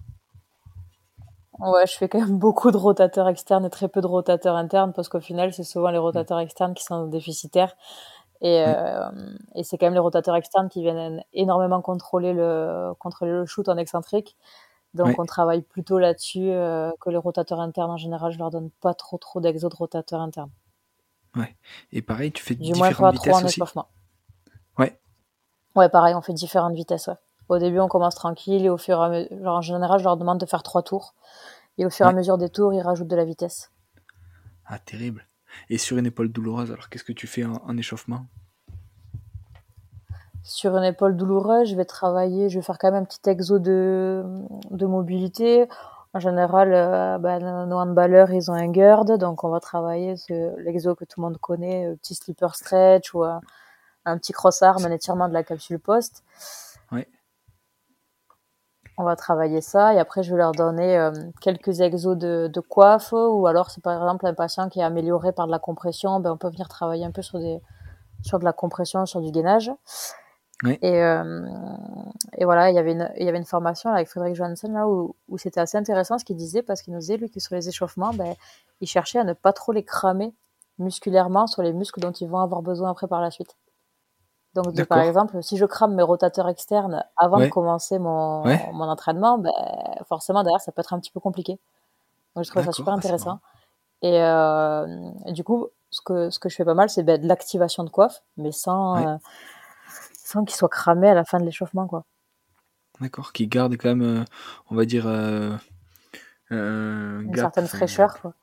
[1.58, 4.92] Ouais, je fais quand même beaucoup de rotateurs externes et très peu de rotateurs internes
[4.92, 7.74] parce qu'au final, c'est souvent les rotateurs externes qui sont déficitaires
[8.42, 8.62] Et,
[9.54, 13.68] et c'est quand même les rotateurs externes qui viennent énormément contrôler le, contrôler le shoot
[13.68, 14.36] en excentrique.
[14.94, 16.50] Donc on travaille plutôt là-dessus
[17.00, 17.90] que les rotateurs internes.
[17.90, 20.50] En général, je leur donne pas trop trop d'exos de rotateurs internes.
[21.34, 21.56] Ouais.
[21.92, 23.88] Et pareil, tu fais du moins pas trop en échauffement.
[25.76, 25.88] Ouais.
[25.88, 27.10] Pareil, on fait différentes vitesses.
[27.48, 30.16] Au début, on commence tranquille et au fur et à mesure, en général, je leur
[30.16, 31.14] demande de faire trois tours.
[31.78, 33.70] Et au fur et à mesure des tours, ils rajoutent de la vitesse.
[34.66, 35.26] Ah, terrible.
[35.70, 38.26] Et sur une épaule douloureuse, alors qu'est-ce que tu fais en, échauffement?
[40.42, 43.58] Sur une épaule douloureuse, je vais travailler, je vais faire quand même un petit exo
[43.58, 44.24] de,
[44.70, 45.68] de mobilité.
[46.14, 50.14] En général, euh, bah, nos handballeurs, ils ont un GERD, donc on va travailler
[50.58, 53.40] l'exo que tout le monde connaît, petit slipper stretch ou un,
[54.14, 56.22] petit cross-arm, un étirement de la capsule post.
[56.92, 57.04] Oui.
[58.98, 62.60] On va travailler ça et après je vais leur donner euh, quelques exos de, de,
[62.60, 66.18] coiffe ou alors c'est par exemple un patient qui est amélioré par de la compression,
[66.20, 67.60] ben on peut venir travailler un peu sur des
[68.22, 69.70] sur de la compression, sur du gainage.
[70.64, 71.46] Et, euh,
[72.38, 74.88] et voilà, il y avait une, il y avait une formation avec Frédéric Johansen là
[74.88, 77.54] où, où c'était assez intéressant ce qu'il disait parce qu'il nous disait lui que sur
[77.54, 78.34] les échauffements, ben,
[78.80, 80.32] il cherchait à ne pas trop les cramer
[80.78, 83.54] musculairement sur les muscles dont ils vont avoir besoin après par la suite.
[84.62, 89.38] Donc par exemple, si je crame mes rotateurs externes avant de commencer mon, mon entraînement,
[89.38, 89.52] ben,
[90.08, 91.58] forcément derrière ça peut être un petit peu compliqué.
[92.34, 93.40] Donc je trouve ça super intéressant.
[94.02, 94.86] Et, euh,
[95.28, 97.88] du coup, ce que, ce que je fais pas mal, c'est ben, de l'activation de
[97.88, 99.16] coiffe, mais sans, euh,
[100.12, 102.04] sans qu'il soit cramé à la fin de l'échauffement, quoi.
[103.00, 104.24] D'accord, qui garde quand même, euh,
[104.70, 105.06] on va dire,
[106.50, 108.34] une certaine fraîcheur, quoi.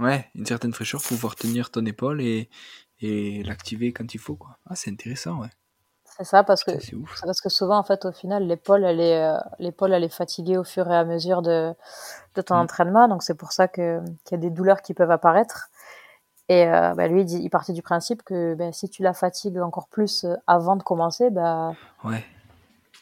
[0.00, 2.48] Ouais, une certaine fraîcheur pour pouvoir tenir ton épaule et,
[3.00, 4.58] et l'activer quand il faut, quoi.
[4.66, 5.50] Ah, c'est intéressant, ouais.
[6.16, 6.70] C'est ça, parce que,
[7.24, 10.56] parce que souvent, en fait, au final, l'épaule, elle est, euh, l'épaule, elle est fatiguée
[10.56, 11.74] au fur et à mesure de,
[12.36, 12.58] de ton mm.
[12.58, 13.08] entraînement.
[13.08, 15.70] Donc, c'est pour ça que, qu'il y a des douleurs qui peuvent apparaître.
[16.48, 19.58] Et euh, bah, lui, il, il, partait du principe que bah, si tu la fatigues
[19.58, 22.24] encore plus euh, avant de commencer, bah, ouais.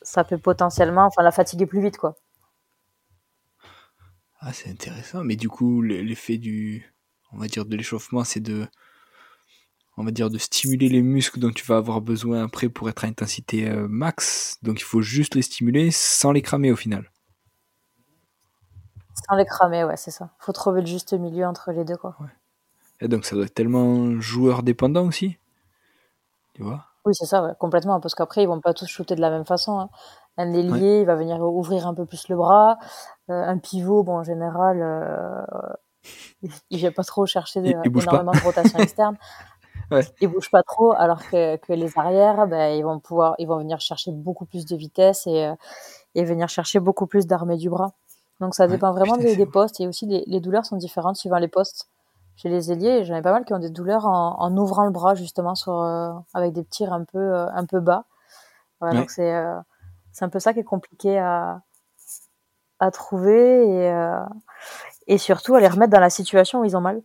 [0.00, 1.98] ça peut potentiellement enfin, la fatiguer plus vite.
[1.98, 2.14] quoi.
[4.40, 5.22] Ah, c'est intéressant.
[5.22, 6.94] Mais du coup, l'effet du,
[7.32, 8.66] on va dire, de l'échauffement, c'est de,
[9.96, 13.04] on va dire, de stimuler les muscles dont tu vas avoir besoin après pour être
[13.04, 14.58] à intensité euh, max.
[14.62, 17.10] Donc, il faut juste les stimuler sans les cramer au final.
[19.28, 20.30] Sans les cramer, ouais, c'est ça.
[20.38, 22.16] faut trouver le juste milieu entre les deux, quoi.
[22.20, 22.28] Ouais.
[23.02, 25.36] Et donc ça doit être tellement joueur dépendant aussi.
[26.54, 26.84] Tu vois?
[27.04, 28.00] Oui, c'est ça, complètement.
[28.00, 29.78] Parce qu'après, ils vont pas tous shooter de la même façon.
[29.80, 29.90] Hein.
[30.38, 32.78] Un ailier, il va venir ouvrir un peu plus le bras.
[33.28, 35.42] Euh, un pivot, bon, en général, euh,
[36.70, 39.16] il vient pas trop chercher de, énormément de rotation externe.
[39.90, 40.06] Ouais.
[40.20, 43.58] Il bouge pas trop, alors que, que les arrières, ben, ils vont pouvoir, ils vont
[43.58, 45.54] venir chercher beaucoup plus de vitesse et, euh,
[46.14, 47.92] et venir chercher beaucoup plus d'armée du bras.
[48.40, 51.46] Donc ça dépend vraiment des, postes et aussi les, les, douleurs sont différentes suivant les
[51.46, 51.88] postes
[52.34, 54.90] chez les ailiers, j'en ai pas mal qui ont des douleurs en, en ouvrant le
[54.90, 58.04] bras justement sur euh, avec des tirs un peu euh, un peu bas.
[58.80, 59.60] Voilà, donc c'est euh,
[60.10, 61.60] c'est un peu ça qui est compliqué à
[62.80, 63.92] à trouver et
[65.06, 67.00] et surtout à les remettre dans la situation où ils ont mal.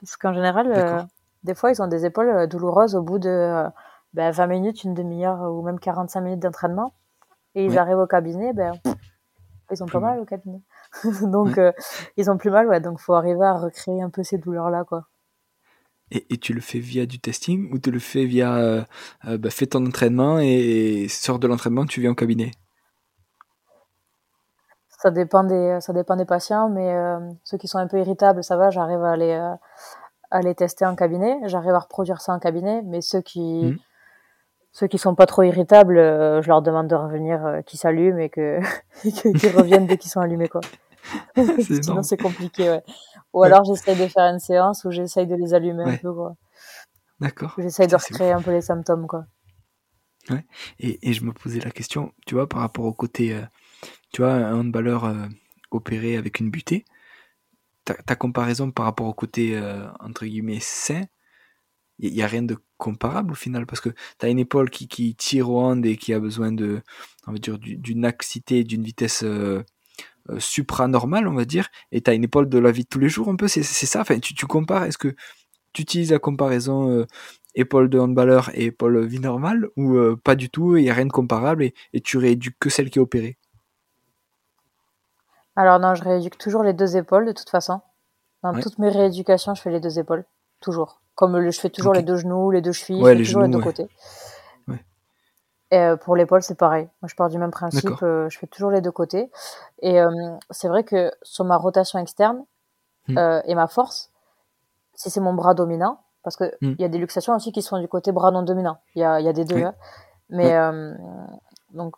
[0.00, 1.08] Parce qu'en général,
[1.48, 3.64] des fois, ils ont des épaules douloureuses au bout de
[4.12, 6.92] ben, 20 minutes, une demi-heure ou même 45 minutes d'entraînement.
[7.54, 8.74] Et ils arrivent au cabinet, ben,
[9.70, 10.60] ils ont pas mal au cabinet.
[11.22, 11.72] donc, euh,
[12.18, 12.80] ils ont plus mal, ouais.
[12.80, 15.06] Donc, faut arriver à recréer un peu ces douleurs-là, quoi.
[16.10, 18.82] Et, et, tu le fais via du testing ou tu le fais via euh,
[19.26, 22.50] euh, bah, fais ton entraînement et, sors de l'entraînement, tu viens au cabinet?
[24.88, 26.92] Ça dépend des ça dépend des patients mais
[27.44, 29.38] ceux qui sont un peu irritables ça va j'arrive à les
[30.30, 33.78] à les tester en cabinet j'arrive à reproduire ça en cabinet mais ceux qui mmh.
[34.72, 38.18] Ceux qui sont pas trop irritables, euh, je leur demande de revenir, euh, qu'ils s'allument
[38.18, 38.60] et que
[39.02, 40.60] qu'ils reviennent dès qu'ils sont allumés quoi.
[41.58, 42.82] Sinon c'est compliqué ouais.
[43.32, 46.34] Ou alors j'essaye de faire une séance où j'essaye de les allumer un peu quoi.
[47.18, 47.54] D'accord.
[47.58, 49.24] J'essaye de recréer un peu les symptômes quoi.
[50.30, 50.44] Ouais.
[50.78, 53.42] Et, et, je me posais la question, tu vois, par rapport au côté, euh,
[54.12, 55.10] tu vois, un handballeur
[55.70, 56.84] opéré avec une butée,
[57.96, 59.60] ta, comparaison par rapport au côté
[60.00, 61.04] entre guillemets sain,
[61.98, 64.86] il y, a rien de comparable au final parce que tu as une épaule qui,
[64.86, 66.80] qui tire au hand et qui a besoin de
[67.26, 69.64] on va dire d'une axité d'une vitesse euh,
[70.30, 73.00] euh, supranormale on va dire et tu as une épaule de la vie de tous
[73.00, 75.14] les jours un peu c'est ça enfin tu, tu compares est-ce que
[75.72, 77.06] tu utilises la comparaison euh,
[77.54, 80.94] épaule de handballeur et épaule vie normale ou euh, pas du tout il y a
[80.94, 83.38] rien de comparable et, et tu rééduques que celle qui est opérée?
[85.58, 87.80] Alors non je rééduque toujours les deux épaules de toute façon
[88.42, 90.24] dans toutes mes rééducations je fais les deux épaules
[90.60, 93.48] toujours comme je fais toujours les deux genoux, les deux chevilles, je fais toujours les
[93.48, 93.88] deux côtés.
[95.72, 96.88] Et euh, pour l'épaule, c'est pareil.
[97.02, 98.02] Moi, je pars du même principe.
[98.02, 99.28] Euh, je fais toujours les deux côtés.
[99.82, 100.10] Et euh,
[100.50, 102.44] c'est vrai que sur ma rotation externe
[103.08, 103.18] hmm.
[103.44, 104.12] et ma force,
[104.94, 107.80] si c'est mon bras dominant, parce que il y a des luxations aussi qui sont
[107.80, 108.78] du côté bras non dominant.
[108.94, 109.62] Il y a, y a des deux.
[109.62, 109.74] Hein.
[110.30, 110.56] Mais
[111.74, 111.96] donc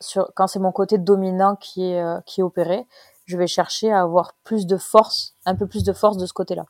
[0.00, 2.86] sur, quand c'est mon côté dominant qui est qui est opéré,
[3.30, 6.32] je vais chercher à avoir plus de force, un peu plus de force de ce
[6.32, 6.66] côté-là.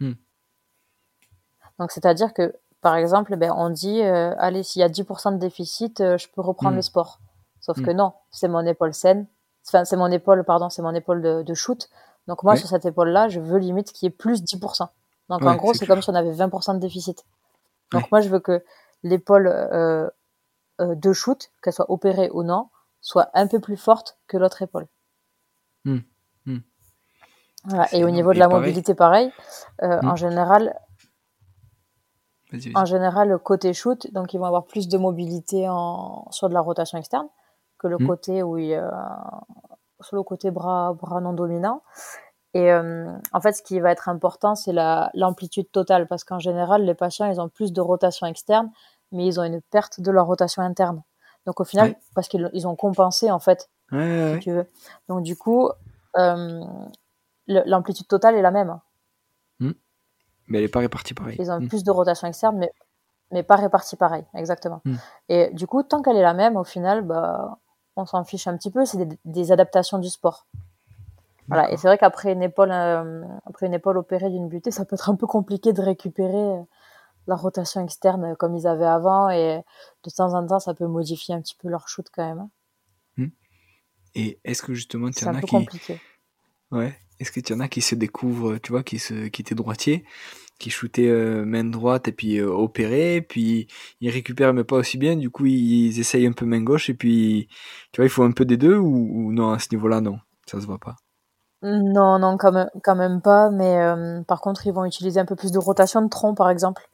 [0.00, 0.14] Hmm.
[1.78, 5.38] Donc, c'est-à-dire que, par exemple, ben, on dit, euh, allez, s'il y a 10% de
[5.38, 6.76] déficit, euh, je peux reprendre hmm.
[6.76, 7.20] les sports.
[7.60, 7.96] Sauf que hmm.
[7.96, 9.26] non, c'est mon épaule saine.
[9.68, 11.88] Enfin, c'est mon épaule, pardon, c'est mon épaule de, shoot.
[12.26, 14.88] Donc, moi, sur cette épaule-là, je veux limite qu'il y ait plus 10%.
[15.28, 17.24] Donc, en gros, c'est comme si on avait 20% de déficit.
[17.92, 18.64] Donc, moi, je veux que
[19.02, 19.48] l'épaule
[20.80, 22.68] euh, de shoot, qu'elle soit opérée ou non,
[23.00, 24.86] soit un peu plus forte que l'autre épaule.
[25.84, 26.00] Hmm.
[26.46, 26.58] Hmm.
[27.92, 29.32] Et au niveau de la mobilité, pareil.
[29.82, 30.16] Euh, en hmm.
[30.16, 30.80] général,
[32.74, 36.54] en général, le côté shoot, donc ils vont avoir plus de mobilité en, sur de
[36.54, 37.28] la rotation externe
[37.78, 38.76] que le côté où il,
[40.02, 41.82] sur le côté bras, bras non dominant.
[42.54, 44.72] Et euh, en fait, ce qui va être important, c'est
[45.14, 48.70] l'amplitude totale, parce qu'en général, les patients, ils ont plus de rotation externe,
[49.12, 51.02] mais ils ont une perte de leur rotation interne.
[51.46, 54.66] Donc au final, parce qu'ils ont compensé en fait tu veux.
[55.08, 55.70] Donc du coup,
[56.16, 56.64] euh,
[57.46, 58.78] l'amplitude totale est la même.
[59.58, 59.72] Hmm.
[60.48, 61.36] Mais elle n'est pas répartie pareil.
[61.38, 61.68] Ils ont hmm.
[61.68, 62.72] plus de rotation externe, mais,
[63.30, 64.80] mais pas répartie pareil, exactement.
[64.84, 64.96] Hmm.
[65.28, 67.58] Et du coup, tant qu'elle est la même, au final, bah,
[67.96, 68.84] on s'en fiche un petit peu.
[68.84, 70.46] C'est des, adaptations du sport.
[71.48, 71.70] Voilà.
[71.72, 74.94] Et c'est vrai qu'après une épaule, euh, après une épaule opérée d'une butée, ça peut
[74.94, 76.62] être un peu compliqué de récupérer euh,
[77.26, 79.30] la rotation externe comme ils avaient avant.
[79.30, 79.62] Et
[80.04, 82.38] de temps en temps, ça peut modifier un petit peu leur shoot quand même.
[82.38, 82.50] Hein.
[84.14, 85.46] Et est-ce que justement, tu en as qui.
[85.46, 86.00] Compliqué.
[86.70, 86.96] Ouais.
[87.18, 90.04] Est-ce que tu en as qui se découvrent, tu vois, qui, se, qui étaient droitiers,
[90.58, 93.66] qui shootaient euh, main droite et puis euh, opérés, puis
[94.00, 96.94] ils récupèrent mais pas aussi bien, du coup ils essayent un peu main gauche et
[96.94, 97.48] puis,
[97.92, 100.60] tu vois, il faut un peu des deux ou, non, à ce niveau-là, non, ça
[100.60, 100.96] se voit pas.
[101.62, 105.26] Non, non, quand même, quand même pas, mais euh, par contre, ils vont utiliser un
[105.26, 106.89] peu plus de rotation de tronc, par exemple.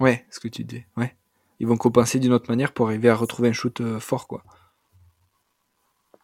[0.00, 1.16] Ouais, ce que tu dis, ouais.
[1.58, 4.42] Ils vont compenser d'une autre manière pour arriver à retrouver un shoot fort, quoi.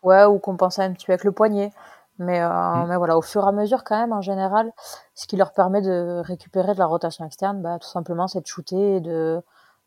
[0.03, 1.71] Ouais, ou compenser un petit peu avec le poignet.
[2.19, 2.89] Mais, euh, mm.
[2.89, 4.73] mais voilà, au fur et à mesure, quand même, en général,
[5.15, 8.47] ce qui leur permet de récupérer de la rotation externe, bah, tout simplement, c'est de
[8.47, 9.41] shooter, de,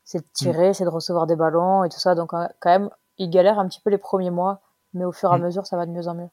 [0.03, 0.73] c'est de tirer, mm.
[0.73, 2.15] c'est de recevoir des ballons et tout ça.
[2.15, 4.61] Donc, euh, quand même, ils galèrent un petit peu les premiers mois,
[4.93, 5.43] mais au fur et à mm.
[5.43, 6.29] mesure, ça va de mieux en mieux.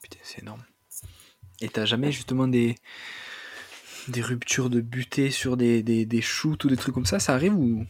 [0.00, 0.62] Putain, c'est énorme.
[1.60, 2.76] Et t'as jamais justement des,
[4.10, 7.34] des ruptures de butée sur des, des, des shoots ou des trucs comme ça Ça
[7.34, 7.84] arrive ou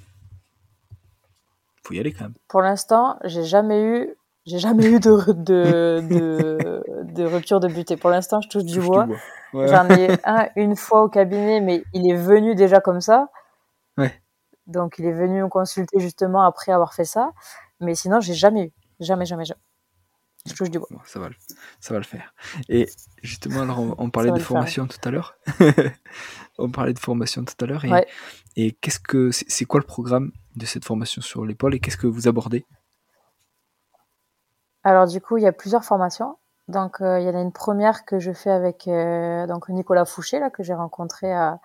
[1.84, 2.34] faut y aller quand même?
[2.48, 4.14] Pour l'instant, j'ai jamais eu
[4.46, 7.98] j'ai jamais eu de, de, de, de, rupture de butée.
[7.98, 9.06] Pour l'instant, je touche du bois.
[9.52, 13.28] J'en ai un une fois au cabinet, mais il est venu déjà comme ça.
[13.98, 14.22] Ouais.
[14.66, 17.32] Donc, il est venu me consulter justement après avoir fait ça.
[17.80, 18.72] Mais sinon, j'ai jamais eu.
[19.00, 19.60] Jamais, jamais, jamais.
[20.46, 20.88] Je touche du bois.
[21.04, 21.28] ça, va,
[21.80, 22.34] ça va le faire.
[22.68, 22.88] Et
[23.22, 25.36] justement, alors, on, parlait de formation tout à l'heure.
[26.58, 27.84] on parlait de formation tout à l'heure.
[27.84, 28.06] Et,
[28.56, 32.06] et qu'est-ce que c'est quoi le programme de cette formation sur l'épaule et qu'est-ce que
[32.06, 32.66] vous abordez?
[34.84, 36.38] Alors du coup, il y a plusieurs formations.
[36.68, 40.04] Donc euh, il y en a une première que je fais avec euh, donc Nicolas
[40.04, 41.60] Fouché là que j'ai rencontré à,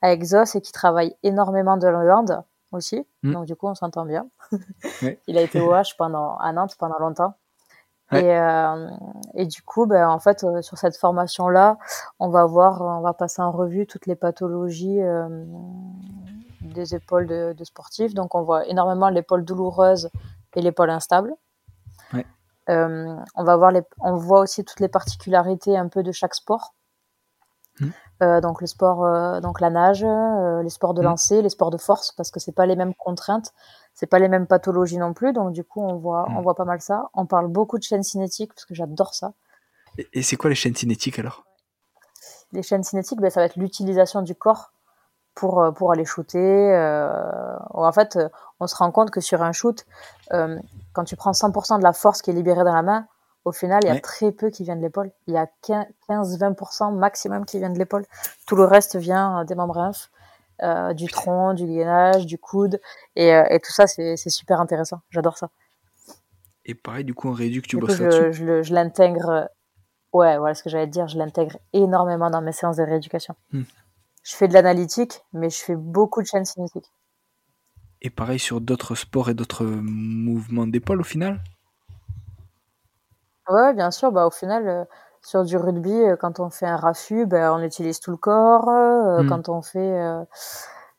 [0.00, 2.42] à, Exos et qui travaille énormément de l'Hollande
[2.72, 3.06] aussi.
[3.22, 3.32] Hmm.
[3.32, 4.28] Donc du coup, on s'entend bien.
[5.26, 7.34] il a été au H pendant à Nantes pendant longtemps.
[8.12, 8.88] Et, euh,
[9.34, 11.78] et du coup, ben, en fait, sur cette formation-là,
[12.18, 15.00] on va voir, on va passer en revue toutes les pathologies
[16.60, 18.14] des épaules de, de sportifs.
[18.14, 20.10] Donc, on voit énormément l'épaule douloureuse
[20.56, 21.34] et l'épaule instable.
[22.68, 26.34] Euh, on va voir les, on voit aussi toutes les particularités un peu de chaque
[26.34, 26.74] sport.
[28.22, 30.04] Euh, donc le sport, euh, donc la nage,
[30.62, 31.04] les sports de hmm.
[31.04, 33.54] lancer, les sports de force, parce que c'est pas les mêmes contraintes,
[34.00, 35.34] c'est pas les mêmes pathologies non plus.
[35.34, 36.38] Donc du coup, on voit, hmm.
[36.38, 37.10] on voit pas mal ça.
[37.12, 39.34] On parle beaucoup de chaînes cinétiques parce que j'adore ça.
[40.14, 41.44] Et, c'est quoi les chaînes cinétiques alors?
[42.52, 44.72] Les chaînes cinétiques, ben, ça va être l'utilisation du corps
[45.34, 46.74] pour, pour aller shooter.
[47.74, 48.18] en fait,
[48.58, 49.84] on se rend compte que sur un shoot,
[50.30, 53.06] quand tu prends 100% de la force qui est libérée dans la main,
[53.44, 55.10] au final, il y a très peu qui vient de l'épaule.
[55.26, 55.46] Il y a
[56.08, 58.06] 15-20% maximum qui vient de l'épaule.
[58.46, 59.78] Tout le reste vient des membres
[60.62, 62.80] euh, du tronc, du gainage, du coude.
[63.16, 65.00] Et, euh, et tout ça, c'est super intéressant.
[65.10, 65.50] J'adore ça.
[66.64, 68.32] Et pareil, du coup, on réduit que tu bosses là-dessus?
[68.32, 69.48] Je, je l'intègre.
[70.12, 71.08] Ouais, voilà ce que j'allais dire.
[71.08, 73.34] Je l'intègre énormément dans mes séances de rééducation.
[73.52, 73.62] Hmm.
[74.22, 76.90] Je fais de l'analytique, mais je fais beaucoup de chaînes cinétiques.
[78.02, 81.40] Et pareil sur d'autres sports et d'autres mouvements d'épaule au final?
[83.48, 84.12] Ouais, bien sûr.
[84.12, 84.84] Bah, au final, euh,
[85.22, 88.68] sur du rugby, euh, quand on fait un raffut, bah, on utilise tout le corps.
[88.68, 89.28] Euh, hmm.
[89.28, 90.02] Quand on fait.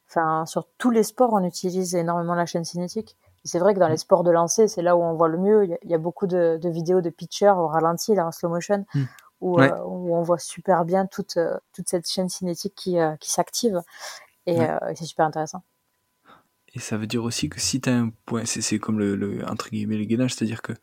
[0.10, 3.18] Enfin, sur tous les sports, on utilise énormément la chaîne cinétique.
[3.44, 3.98] C'est vrai que dans les hmm.
[3.98, 5.66] sports de lancer, c'est là où on voit le mieux.
[5.66, 9.04] Il y, a, beaucoup de, vidéos de pitchers au ralenti, là, en slow motion, hmm.
[9.40, 11.40] où, où, on voit super bien toute,
[11.74, 13.82] toute cette chaîne cinétique qui, qui s'active.
[14.46, 15.64] Et, et c'est super intéressant.
[16.74, 19.46] Et ça veut dire aussi que si tu as un point, c'est comme le, le,
[19.46, 20.74] entre guillemets le gainage, c'est-à-dire que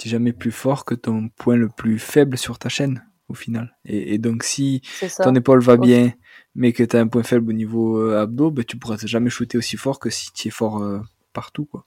[0.00, 3.34] tu n'es jamais plus fort que ton point le plus faible sur ta chaîne au
[3.34, 3.76] final.
[3.84, 4.80] Et, et donc si
[5.22, 6.12] ton épaule va bien,
[6.54, 9.28] mais que tu as un point faible au niveau euh, abdos, ben, tu pourras jamais
[9.28, 11.00] shooter aussi fort que si tu es fort euh,
[11.34, 11.66] partout.
[11.66, 11.84] quoi.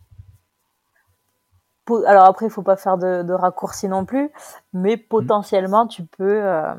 [2.06, 4.30] Alors après, il faut pas faire de, de raccourcis non plus,
[4.74, 5.08] mais mmh.
[5.10, 6.76] potentiellement, tu peux, euh,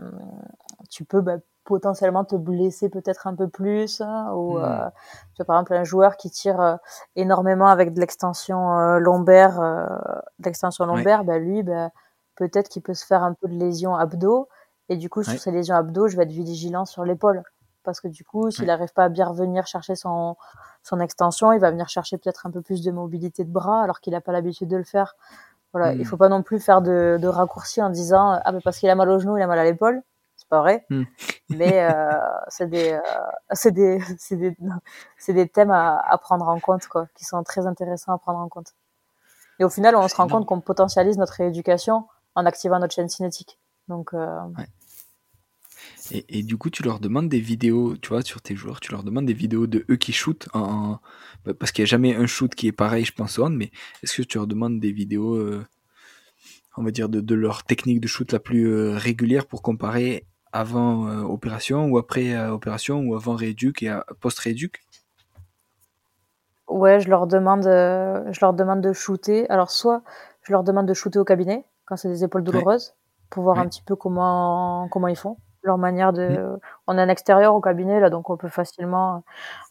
[0.89, 4.65] tu peux bah, potentiellement te blesser peut-être un peu plus hein, ou hmm.
[4.65, 4.89] euh,
[5.35, 6.77] tu vois, par exemple un joueur qui tire euh,
[7.17, 9.87] énormément avec de l'extension euh, lombaire euh,
[10.45, 11.91] l'extension lombaire bah, lui bah,
[12.37, 14.49] peut-être qu'il peut se faire un peu de lésions abdos
[14.89, 17.43] et du coup sur ces lésions abdos je vais être vigilant sur l'épaule.
[17.83, 20.37] Parce que du coup s'il n'arrive pas à bien revenir chercher son
[20.83, 24.01] son extension il va venir chercher peut-être un peu plus de mobilité de bras alors
[24.01, 25.17] qu'il n'a pas l'habitude de le faire.
[25.73, 26.05] Voilà il hmm.
[26.05, 28.95] faut pas non plus faire de, de raccourcis en disant ah mais parce qu'il a
[28.95, 30.03] mal au genou il a mal à l'épaule
[30.45, 30.85] c'est pas vrai.
[30.91, 31.05] Hmm.
[31.49, 32.13] Mais euh,
[32.49, 33.01] c'est des, euh,
[33.53, 34.55] c'est des, c'est des,
[35.29, 38.49] des thèmes à, à, prendre en compte, quoi, qui sont très intéressants à prendre en
[38.49, 38.75] compte.
[39.59, 43.09] Et au final, on se rend compte qu'on potentialise notre rééducation en activant notre chaîne
[43.09, 43.59] cinétique.
[43.89, 44.15] Donc.
[44.15, 44.41] Euh...
[44.59, 44.67] Ouais.
[46.11, 48.93] Et, et, du coup, tu leur demandes des vidéos, tu vois, sur tes joueurs, tu
[48.93, 50.99] leur demandes des vidéos de eux qui shootent, en,
[51.45, 53.71] bah, parce qu'il n'y a jamais un shoot qui est pareil, je pense, au mais
[54.03, 55.65] est-ce que tu leur demandes des vidéos, euh,
[56.77, 60.27] on va dire, de, de, leur technique de shoot la plus euh, régulière pour comparer
[60.55, 64.83] avant euh, opération ou après euh, opération ou avant rééduc et post-rééduc?
[66.69, 69.51] Ouais, je leur demande, euh, je leur demande de shooter.
[69.51, 70.03] Alors soit
[70.43, 72.95] je leur demande de shooter au cabinet quand c'est des épaules douloureuses
[73.31, 76.57] pour voir un petit peu comment comment ils font, leur manière de.
[76.87, 79.25] On est un extérieur au cabinet là, donc on peut facilement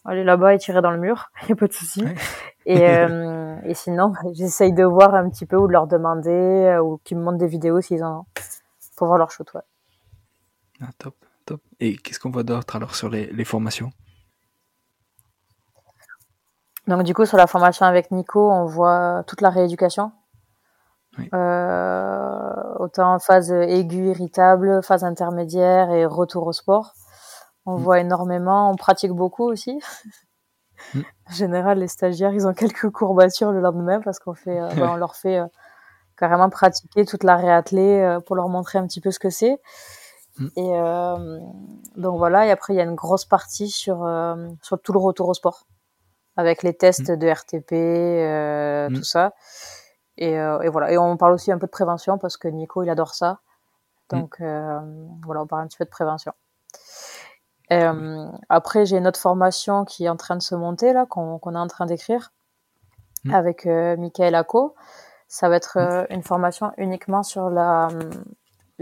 [0.03, 2.03] aller là-bas et tirer dans le mur, il y a pas de souci.
[2.65, 2.83] Et,
[3.63, 7.23] et sinon, j'essaye de voir un petit peu ou de leur demander ou qu'ils me
[7.23, 8.25] montrent des vidéos s'ils en ont
[8.97, 9.51] pour voir leur shoot.
[9.53, 9.61] Ouais.
[10.83, 11.15] Ah, top,
[11.45, 11.61] top.
[11.79, 13.91] Et qu'est-ce qu'on voit d'autre alors sur les, les, formations?
[16.87, 20.11] Donc du coup sur la formation avec Nico, on voit toute la rééducation.
[21.33, 26.93] Euh, autant phase aiguë, irritable, phase intermédiaire et retour au sport.
[27.65, 27.81] On mm.
[27.81, 29.79] voit énormément, on pratique beaucoup aussi.
[30.93, 31.01] Mm.
[31.29, 34.95] En général, les stagiaires, ils ont quelques courbatures le lendemain parce qu'on fait, euh, on
[34.95, 35.45] leur fait euh,
[36.17, 39.61] carrément pratiquer toute la réathlée pour leur montrer un petit peu ce que c'est.
[40.37, 40.47] Mm.
[40.55, 41.39] Et euh,
[41.95, 44.99] donc voilà, et après il y a une grosse partie sur, euh, sur tout le
[44.99, 45.67] retour au sport,
[46.35, 47.15] avec les tests mm.
[47.15, 48.93] de RTP, euh, mm.
[48.95, 49.33] tout ça.
[50.17, 52.83] Et, euh, et, voilà, et on parle aussi un peu de prévention parce que Nico
[52.83, 53.39] il adore ça.
[54.09, 54.79] Donc euh,
[55.25, 56.33] voilà, on parle un petit peu de prévention.
[58.49, 61.57] après j'ai une autre formation qui est en train de se monter là, qu'on est
[61.57, 62.31] en train d'écrire
[63.31, 64.75] avec Michael Acco.
[65.27, 67.87] Ça va être une formation uniquement sur la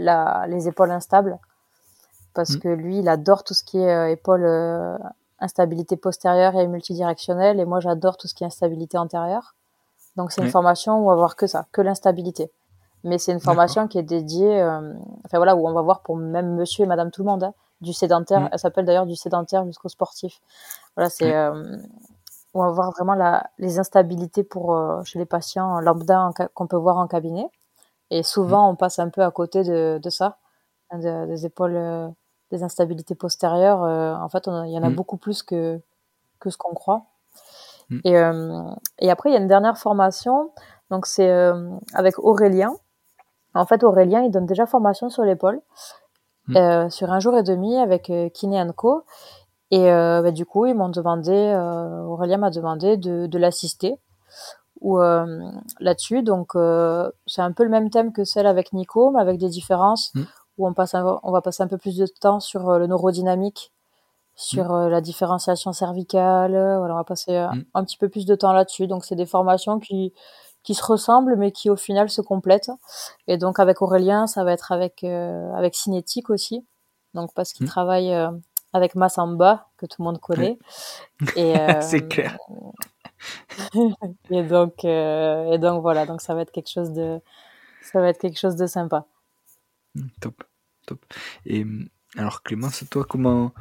[0.02, 1.38] la, les épaules instables
[2.34, 2.58] parce mm.
[2.60, 4.96] que lui, il adore tout ce qui est euh, épaules euh,
[5.38, 9.54] instabilité postérieure et multidirectionnelle et moi j'adore tout ce qui est instabilité antérieure.
[10.16, 12.52] Donc c'est une formation où on va voir que ça, que l'instabilité.
[13.02, 14.92] Mais c'est une formation qui est dédiée, euh,
[15.24, 17.54] enfin voilà, où on va voir pour même monsieur et madame tout le monde, hein,
[17.80, 18.48] du sédentaire, mm.
[18.52, 20.40] elle s'appelle d'ailleurs du sédentaire jusqu'au sportif.
[20.96, 21.34] Voilà, c'est,
[22.54, 26.98] on va voir vraiment la, les instabilités pour, chez les patients lambda qu'on peut voir
[26.98, 27.48] en cabinet.
[28.12, 30.36] Et souvent, on passe un peu à côté de, de ça,
[30.92, 32.08] des épaules, euh,
[32.50, 33.82] des instabilités postérieures.
[33.84, 34.94] Euh, en fait, il y en a mm.
[34.94, 35.80] beaucoup plus que,
[36.38, 37.06] que ce qu'on croit.
[37.88, 37.98] Mm.
[38.04, 40.50] Et, euh, et après, il y a une dernière formation.
[40.90, 41.30] Donc, c'est
[41.94, 42.74] avec Aurélien.
[43.54, 45.62] En fait, Aurélien, il donne déjà formation sur l'épaule,
[46.48, 46.90] mm.
[46.90, 49.04] sur un jour et demi avec Kiné Co.
[49.70, 51.32] Et bah, du coup, ils m'ont demandé,
[52.06, 53.98] Aurélien m'a demandé de, de l'assister
[54.82, 56.22] ou euh, là-dessus.
[56.22, 59.48] Donc euh, c'est un peu le même thème que celle avec Nico, mais avec des
[59.48, 60.22] différences mm.
[60.58, 63.72] où on passe on va passer un peu plus de temps sur euh, le neurodynamique,
[64.34, 64.88] sur mm.
[64.88, 66.52] la différenciation cervicale.
[66.52, 67.64] Voilà, on va passer mm.
[67.74, 68.86] un petit peu plus de temps là-dessus.
[68.86, 70.12] Donc c'est des formations qui
[70.62, 72.70] qui se ressemblent mais qui au final se complètent.
[73.26, 76.66] Et donc avec Aurélien, ça va être avec avec Cinétique aussi.
[77.14, 78.12] Donc parce qu'il travaille
[78.72, 80.58] avec Massamba que tout le monde connaît.
[81.82, 82.36] C'est clair.
[84.30, 87.20] Et donc, euh, et donc voilà, donc ça va être quelque chose de,
[87.82, 89.06] ça va être quelque chose de sympa.
[89.94, 90.44] Hmm, top,
[90.86, 91.04] top.
[91.46, 91.66] Et
[92.16, 93.52] alors Clémence, toi, comment,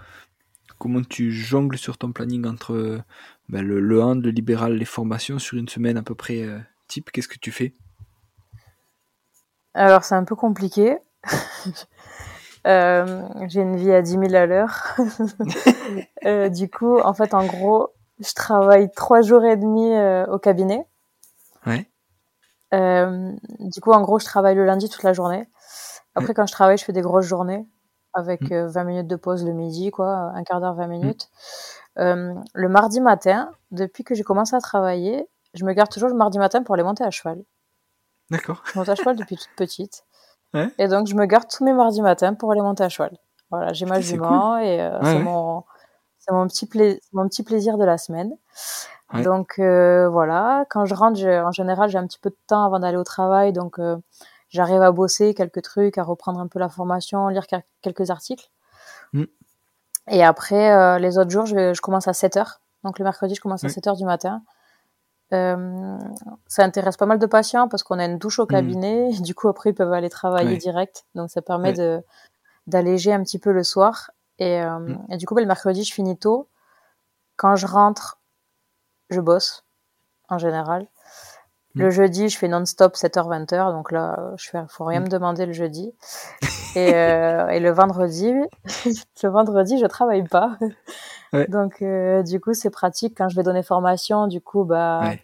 [0.78, 3.02] comment tu jongles sur ton planning entre
[3.50, 6.60] ben, le, le hand, le libéral, les formations sur une semaine à peu près euh,
[6.88, 7.74] type Qu'est-ce que tu fais?
[9.74, 10.98] Alors c'est un peu compliqué.
[12.68, 14.98] euh, j'ai une vie à 10 000 à l'heure.
[16.26, 17.94] euh, du coup, en fait, en gros,
[18.24, 20.86] je travaille trois jours et demi euh, au cabinet.
[21.66, 21.90] Ouais.
[22.74, 25.48] Euh, du coup, en gros, je travaille le lundi toute la journée.
[26.16, 27.66] Après, quand je travaille, je fais des grosses journées
[28.14, 28.54] avec Mm.
[28.54, 31.30] euh, 20 minutes de pause le midi, quoi, un quart d'heure, 20 minutes.
[32.00, 36.16] Euh, le mardi matin, depuis que j'ai commencé à travailler, je me garde toujours le
[36.16, 37.44] mardi matin pour aller monter à cheval.
[38.30, 38.62] D'accord.
[38.66, 40.04] Je monte à cheval depuis toute petite.
[40.54, 40.70] Ouais.
[40.80, 43.18] Et donc, je me garde tous mes mardis matins pour aller monter à cheval.
[43.52, 45.64] Voilà, j'ai ma jument et c'est mon,
[46.22, 48.32] c'est mon petit pla- mon petit plaisir de la semaine.
[49.14, 49.24] Ouais.
[49.24, 52.80] Donc euh, voilà, quand je rentre, en général, j'ai un petit peu de temps avant
[52.80, 53.98] d'aller au travail, donc euh,
[54.50, 58.50] j'arrive à bosser quelques trucs, à reprendre un peu la formation, lire quel- quelques articles.
[59.14, 59.24] Mm.
[60.10, 62.62] Et après, euh, les autres jours, je, vais- je commence à 7 heures.
[62.84, 63.74] Donc le mercredi, je commence à Ouais.
[63.74, 64.42] 7 heures du matin.
[66.48, 68.48] Ça intéresse pas mal de patients parce qu'on a une douche au Mm.
[68.48, 69.10] cabinet.
[69.12, 70.58] Et du coup, après, ils peuvent aller travailler Ouais.
[70.58, 71.06] direct.
[71.16, 71.74] Donc ça permet Ouais.
[71.78, 72.04] de
[72.68, 74.12] d'alléger un petit peu le soir.
[74.42, 74.98] Et, euh, Mm.
[75.12, 76.48] et du coup, ben, le mercredi, je finis tôt.
[77.38, 78.18] Quand je rentre,
[79.12, 79.64] je bosse,
[80.30, 80.88] en général.
[81.76, 81.92] Le Mm.
[81.92, 83.72] jeudi, je fais non-stop 7h, 20h.
[83.72, 85.04] Donc là, je fais, faut rien Mm.
[85.04, 85.94] me demander le jeudi.
[86.76, 88.34] Et, euh, et le vendredi,
[89.24, 90.58] le vendredi, je travaille pas.
[91.34, 91.46] Ouais.
[91.50, 94.28] Donc, euh, du coup, c'est pratique quand je vais donner formation.
[94.28, 95.22] Du coup, bah, Ouais.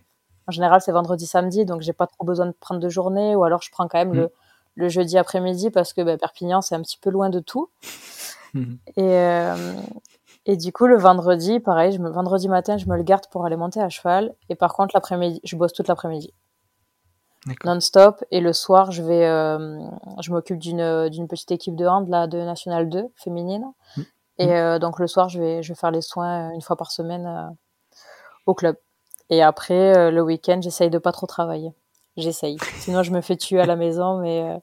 [0.47, 1.63] en général, c'est vendredi, samedi.
[1.65, 3.35] Donc, j'ai pas trop besoin de prendre de journée.
[3.35, 4.31] Ou alors, je prends quand même le,
[4.75, 7.69] le jeudi après-midi parce que bah, Perpignan, c'est un petit peu loin de tout.
[8.55, 9.55] Et, euh,
[10.45, 13.45] et du coup, le vendredi, pareil, je me, vendredi matin, je me le garde pour
[13.45, 14.33] aller monter à cheval.
[14.49, 16.33] Et par contre, l'après-midi, je bosse toute l'après-midi,
[17.65, 18.23] non-stop.
[18.31, 19.79] Et le soir, je vais, euh,
[20.21, 23.65] je m'occupe d'une d'une petite équipe de hand, là, de National 2, féminine.
[23.95, 24.01] Mm.
[24.39, 26.91] Et euh, donc, le soir, je vais, je vais faire les soins une fois par
[26.91, 27.55] semaine
[28.45, 28.77] au club.
[29.29, 31.73] Et après, le week-end, j'essaye de pas trop travailler.
[32.15, 32.57] J'essaye.
[32.79, 34.59] Sinon, je me fais tuer à la maison, mais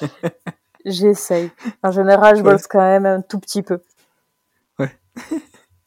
[0.90, 1.50] j'essaye.
[1.82, 2.52] En général, je Ouais.
[2.52, 3.82] bosse quand même un tout petit peu.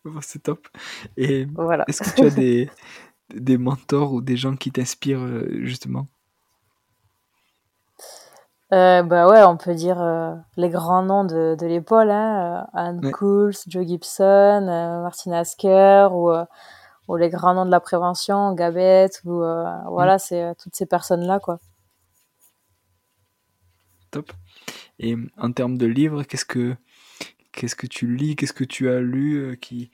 [0.04, 0.68] Bon, c'est top.
[1.16, 1.86] Et Voilà.
[1.88, 2.70] est-ce que tu as des,
[3.36, 6.08] des mentors ou des gens qui t'inspirent euh, justement?
[8.74, 12.66] Euh, bah ouais, on peut dire euh, les grands noms de, de l'épaule, hein, euh,
[12.74, 13.12] Anne Ouais.
[13.12, 14.24] Cools, Joe Gibson,
[14.68, 16.32] euh, Martin Asker, ou,
[17.10, 19.44] ou les grands noms de la prévention, Gabette, ou
[19.90, 21.60] voilà, c'est euh, toutes ces personnes-là, quoi.
[24.10, 24.32] Top.
[25.02, 26.76] Et euh, en termes de livres, qu'est-ce que
[27.52, 29.92] qu'est-ce que tu lis, qu'est-ce que tu as lu euh, qui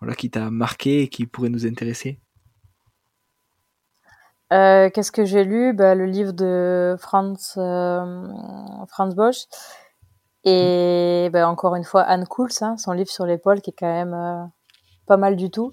[0.00, 2.18] voilà qui t'a marqué et qui pourrait nous intéresser?
[4.52, 5.72] Euh, Qu'est-ce que j'ai lu?
[5.74, 8.26] Bah, Le livre de Franz, euh,
[8.88, 9.44] Franz Bosch.
[10.42, 13.86] Et bah, encore une fois, Anne Cools, hein, son livre sur l'épaule, qui est quand
[13.92, 14.44] même euh,
[15.06, 15.72] pas mal du tout.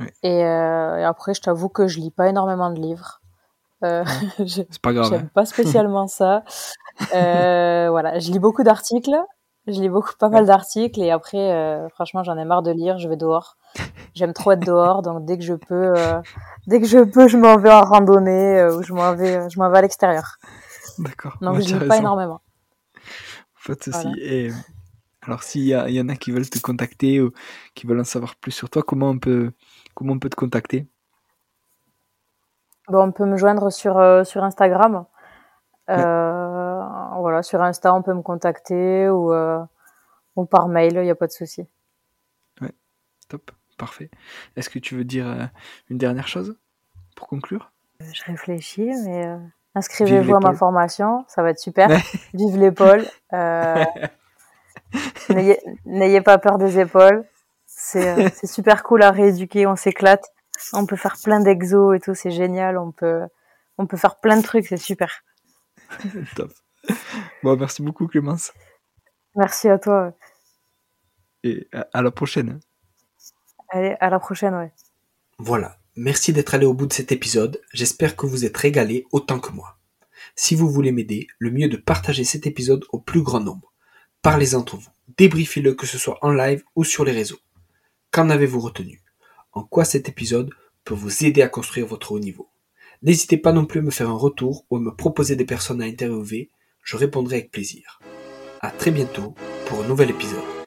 [0.00, 0.12] Ouais.
[0.22, 3.20] Et, et après, je t'avoue que je lis pas énormément de livres.
[3.84, 4.04] Euh,
[4.46, 5.10] C'est pas grave.
[5.10, 5.30] J'aime hein.
[5.34, 6.44] pas spécialement ça.
[7.14, 9.16] Euh, voilà, je lis beaucoup d'articles.
[9.66, 12.98] Je lis beaucoup, pas mal d'articles et après, euh, franchement, j'en ai marre de lire.
[12.98, 13.58] Je vais dehors.
[14.14, 15.92] J'aime trop être dehors, donc dès que je peux,
[16.66, 19.70] dès que je peux, je m'en vais en randonnée ou je m'en vais, je m'en
[19.70, 20.38] vais à l'extérieur.
[20.98, 21.36] D'accord.
[21.42, 22.40] Donc Ouais, je lis pas énormément.
[23.66, 23.98] Pas de souci.
[24.02, 24.16] Voilà.
[24.18, 24.50] Et
[25.22, 27.32] alors, s'il y, y en a qui veulent te contacter ou
[27.74, 29.52] qui veulent en savoir plus sur toi, comment on peut,
[29.94, 30.86] comment on peut te contacter?
[32.88, 35.04] Bon, on peut me joindre sur euh, sur Instagram.
[35.90, 36.82] Euh,
[37.18, 39.62] Voilà, sur Insta, on peut me contacter ou euh,
[40.36, 41.66] ou par mail, il y a pas de souci.
[43.28, 44.10] Top, parfait.
[44.56, 45.50] Est-ce que tu veux dire
[45.90, 46.56] une dernière chose
[47.14, 47.72] pour conclure?
[48.00, 49.36] Je réfléchis, mais
[49.74, 51.90] inscrivez-vous à ma formation, ça va être super.
[51.90, 52.00] Ouais.
[52.32, 53.04] Vive l'épaule.
[55.28, 57.26] N'ayez n'ayez pas peur des épaules.
[57.66, 60.32] C'est c'est super cool à rééduquer, on s'éclate.
[60.72, 62.78] On peut faire plein d'exos et tout, c'est génial.
[62.78, 63.22] On peut
[63.78, 65.22] on peut faire plein de trucs, c'est super.
[66.36, 66.52] Top.
[67.42, 68.52] Bon, merci beaucoup Clémence
[69.36, 70.12] Merci à toi.
[71.44, 72.60] et à, à la prochaine.
[73.70, 74.72] Allez, à la prochaine, ouais.
[75.38, 79.38] Voilà, merci d'être allé au bout de cet épisode, j'espère que vous êtes régalé autant
[79.38, 79.76] que moi.
[80.34, 83.72] Si vous voulez m'aider, le mieux est de partager cet épisode au plus grand nombre.
[84.22, 87.38] Parlez-en entre vous, débriefez-le que ce soit en live ou sur les réseaux.
[88.10, 89.00] Qu'en avez-vous retenu?
[89.52, 90.50] En quoi cet épisode
[90.84, 92.50] peut vous aider à construire votre haut niveau
[93.02, 95.80] N'hésitez pas non plus à me faire un retour ou à me proposer des personnes
[95.82, 96.50] à interviewer,
[96.82, 98.00] je répondrai avec plaisir.
[98.60, 99.34] À très bientôt
[99.66, 100.57] pour un nouvel épisode.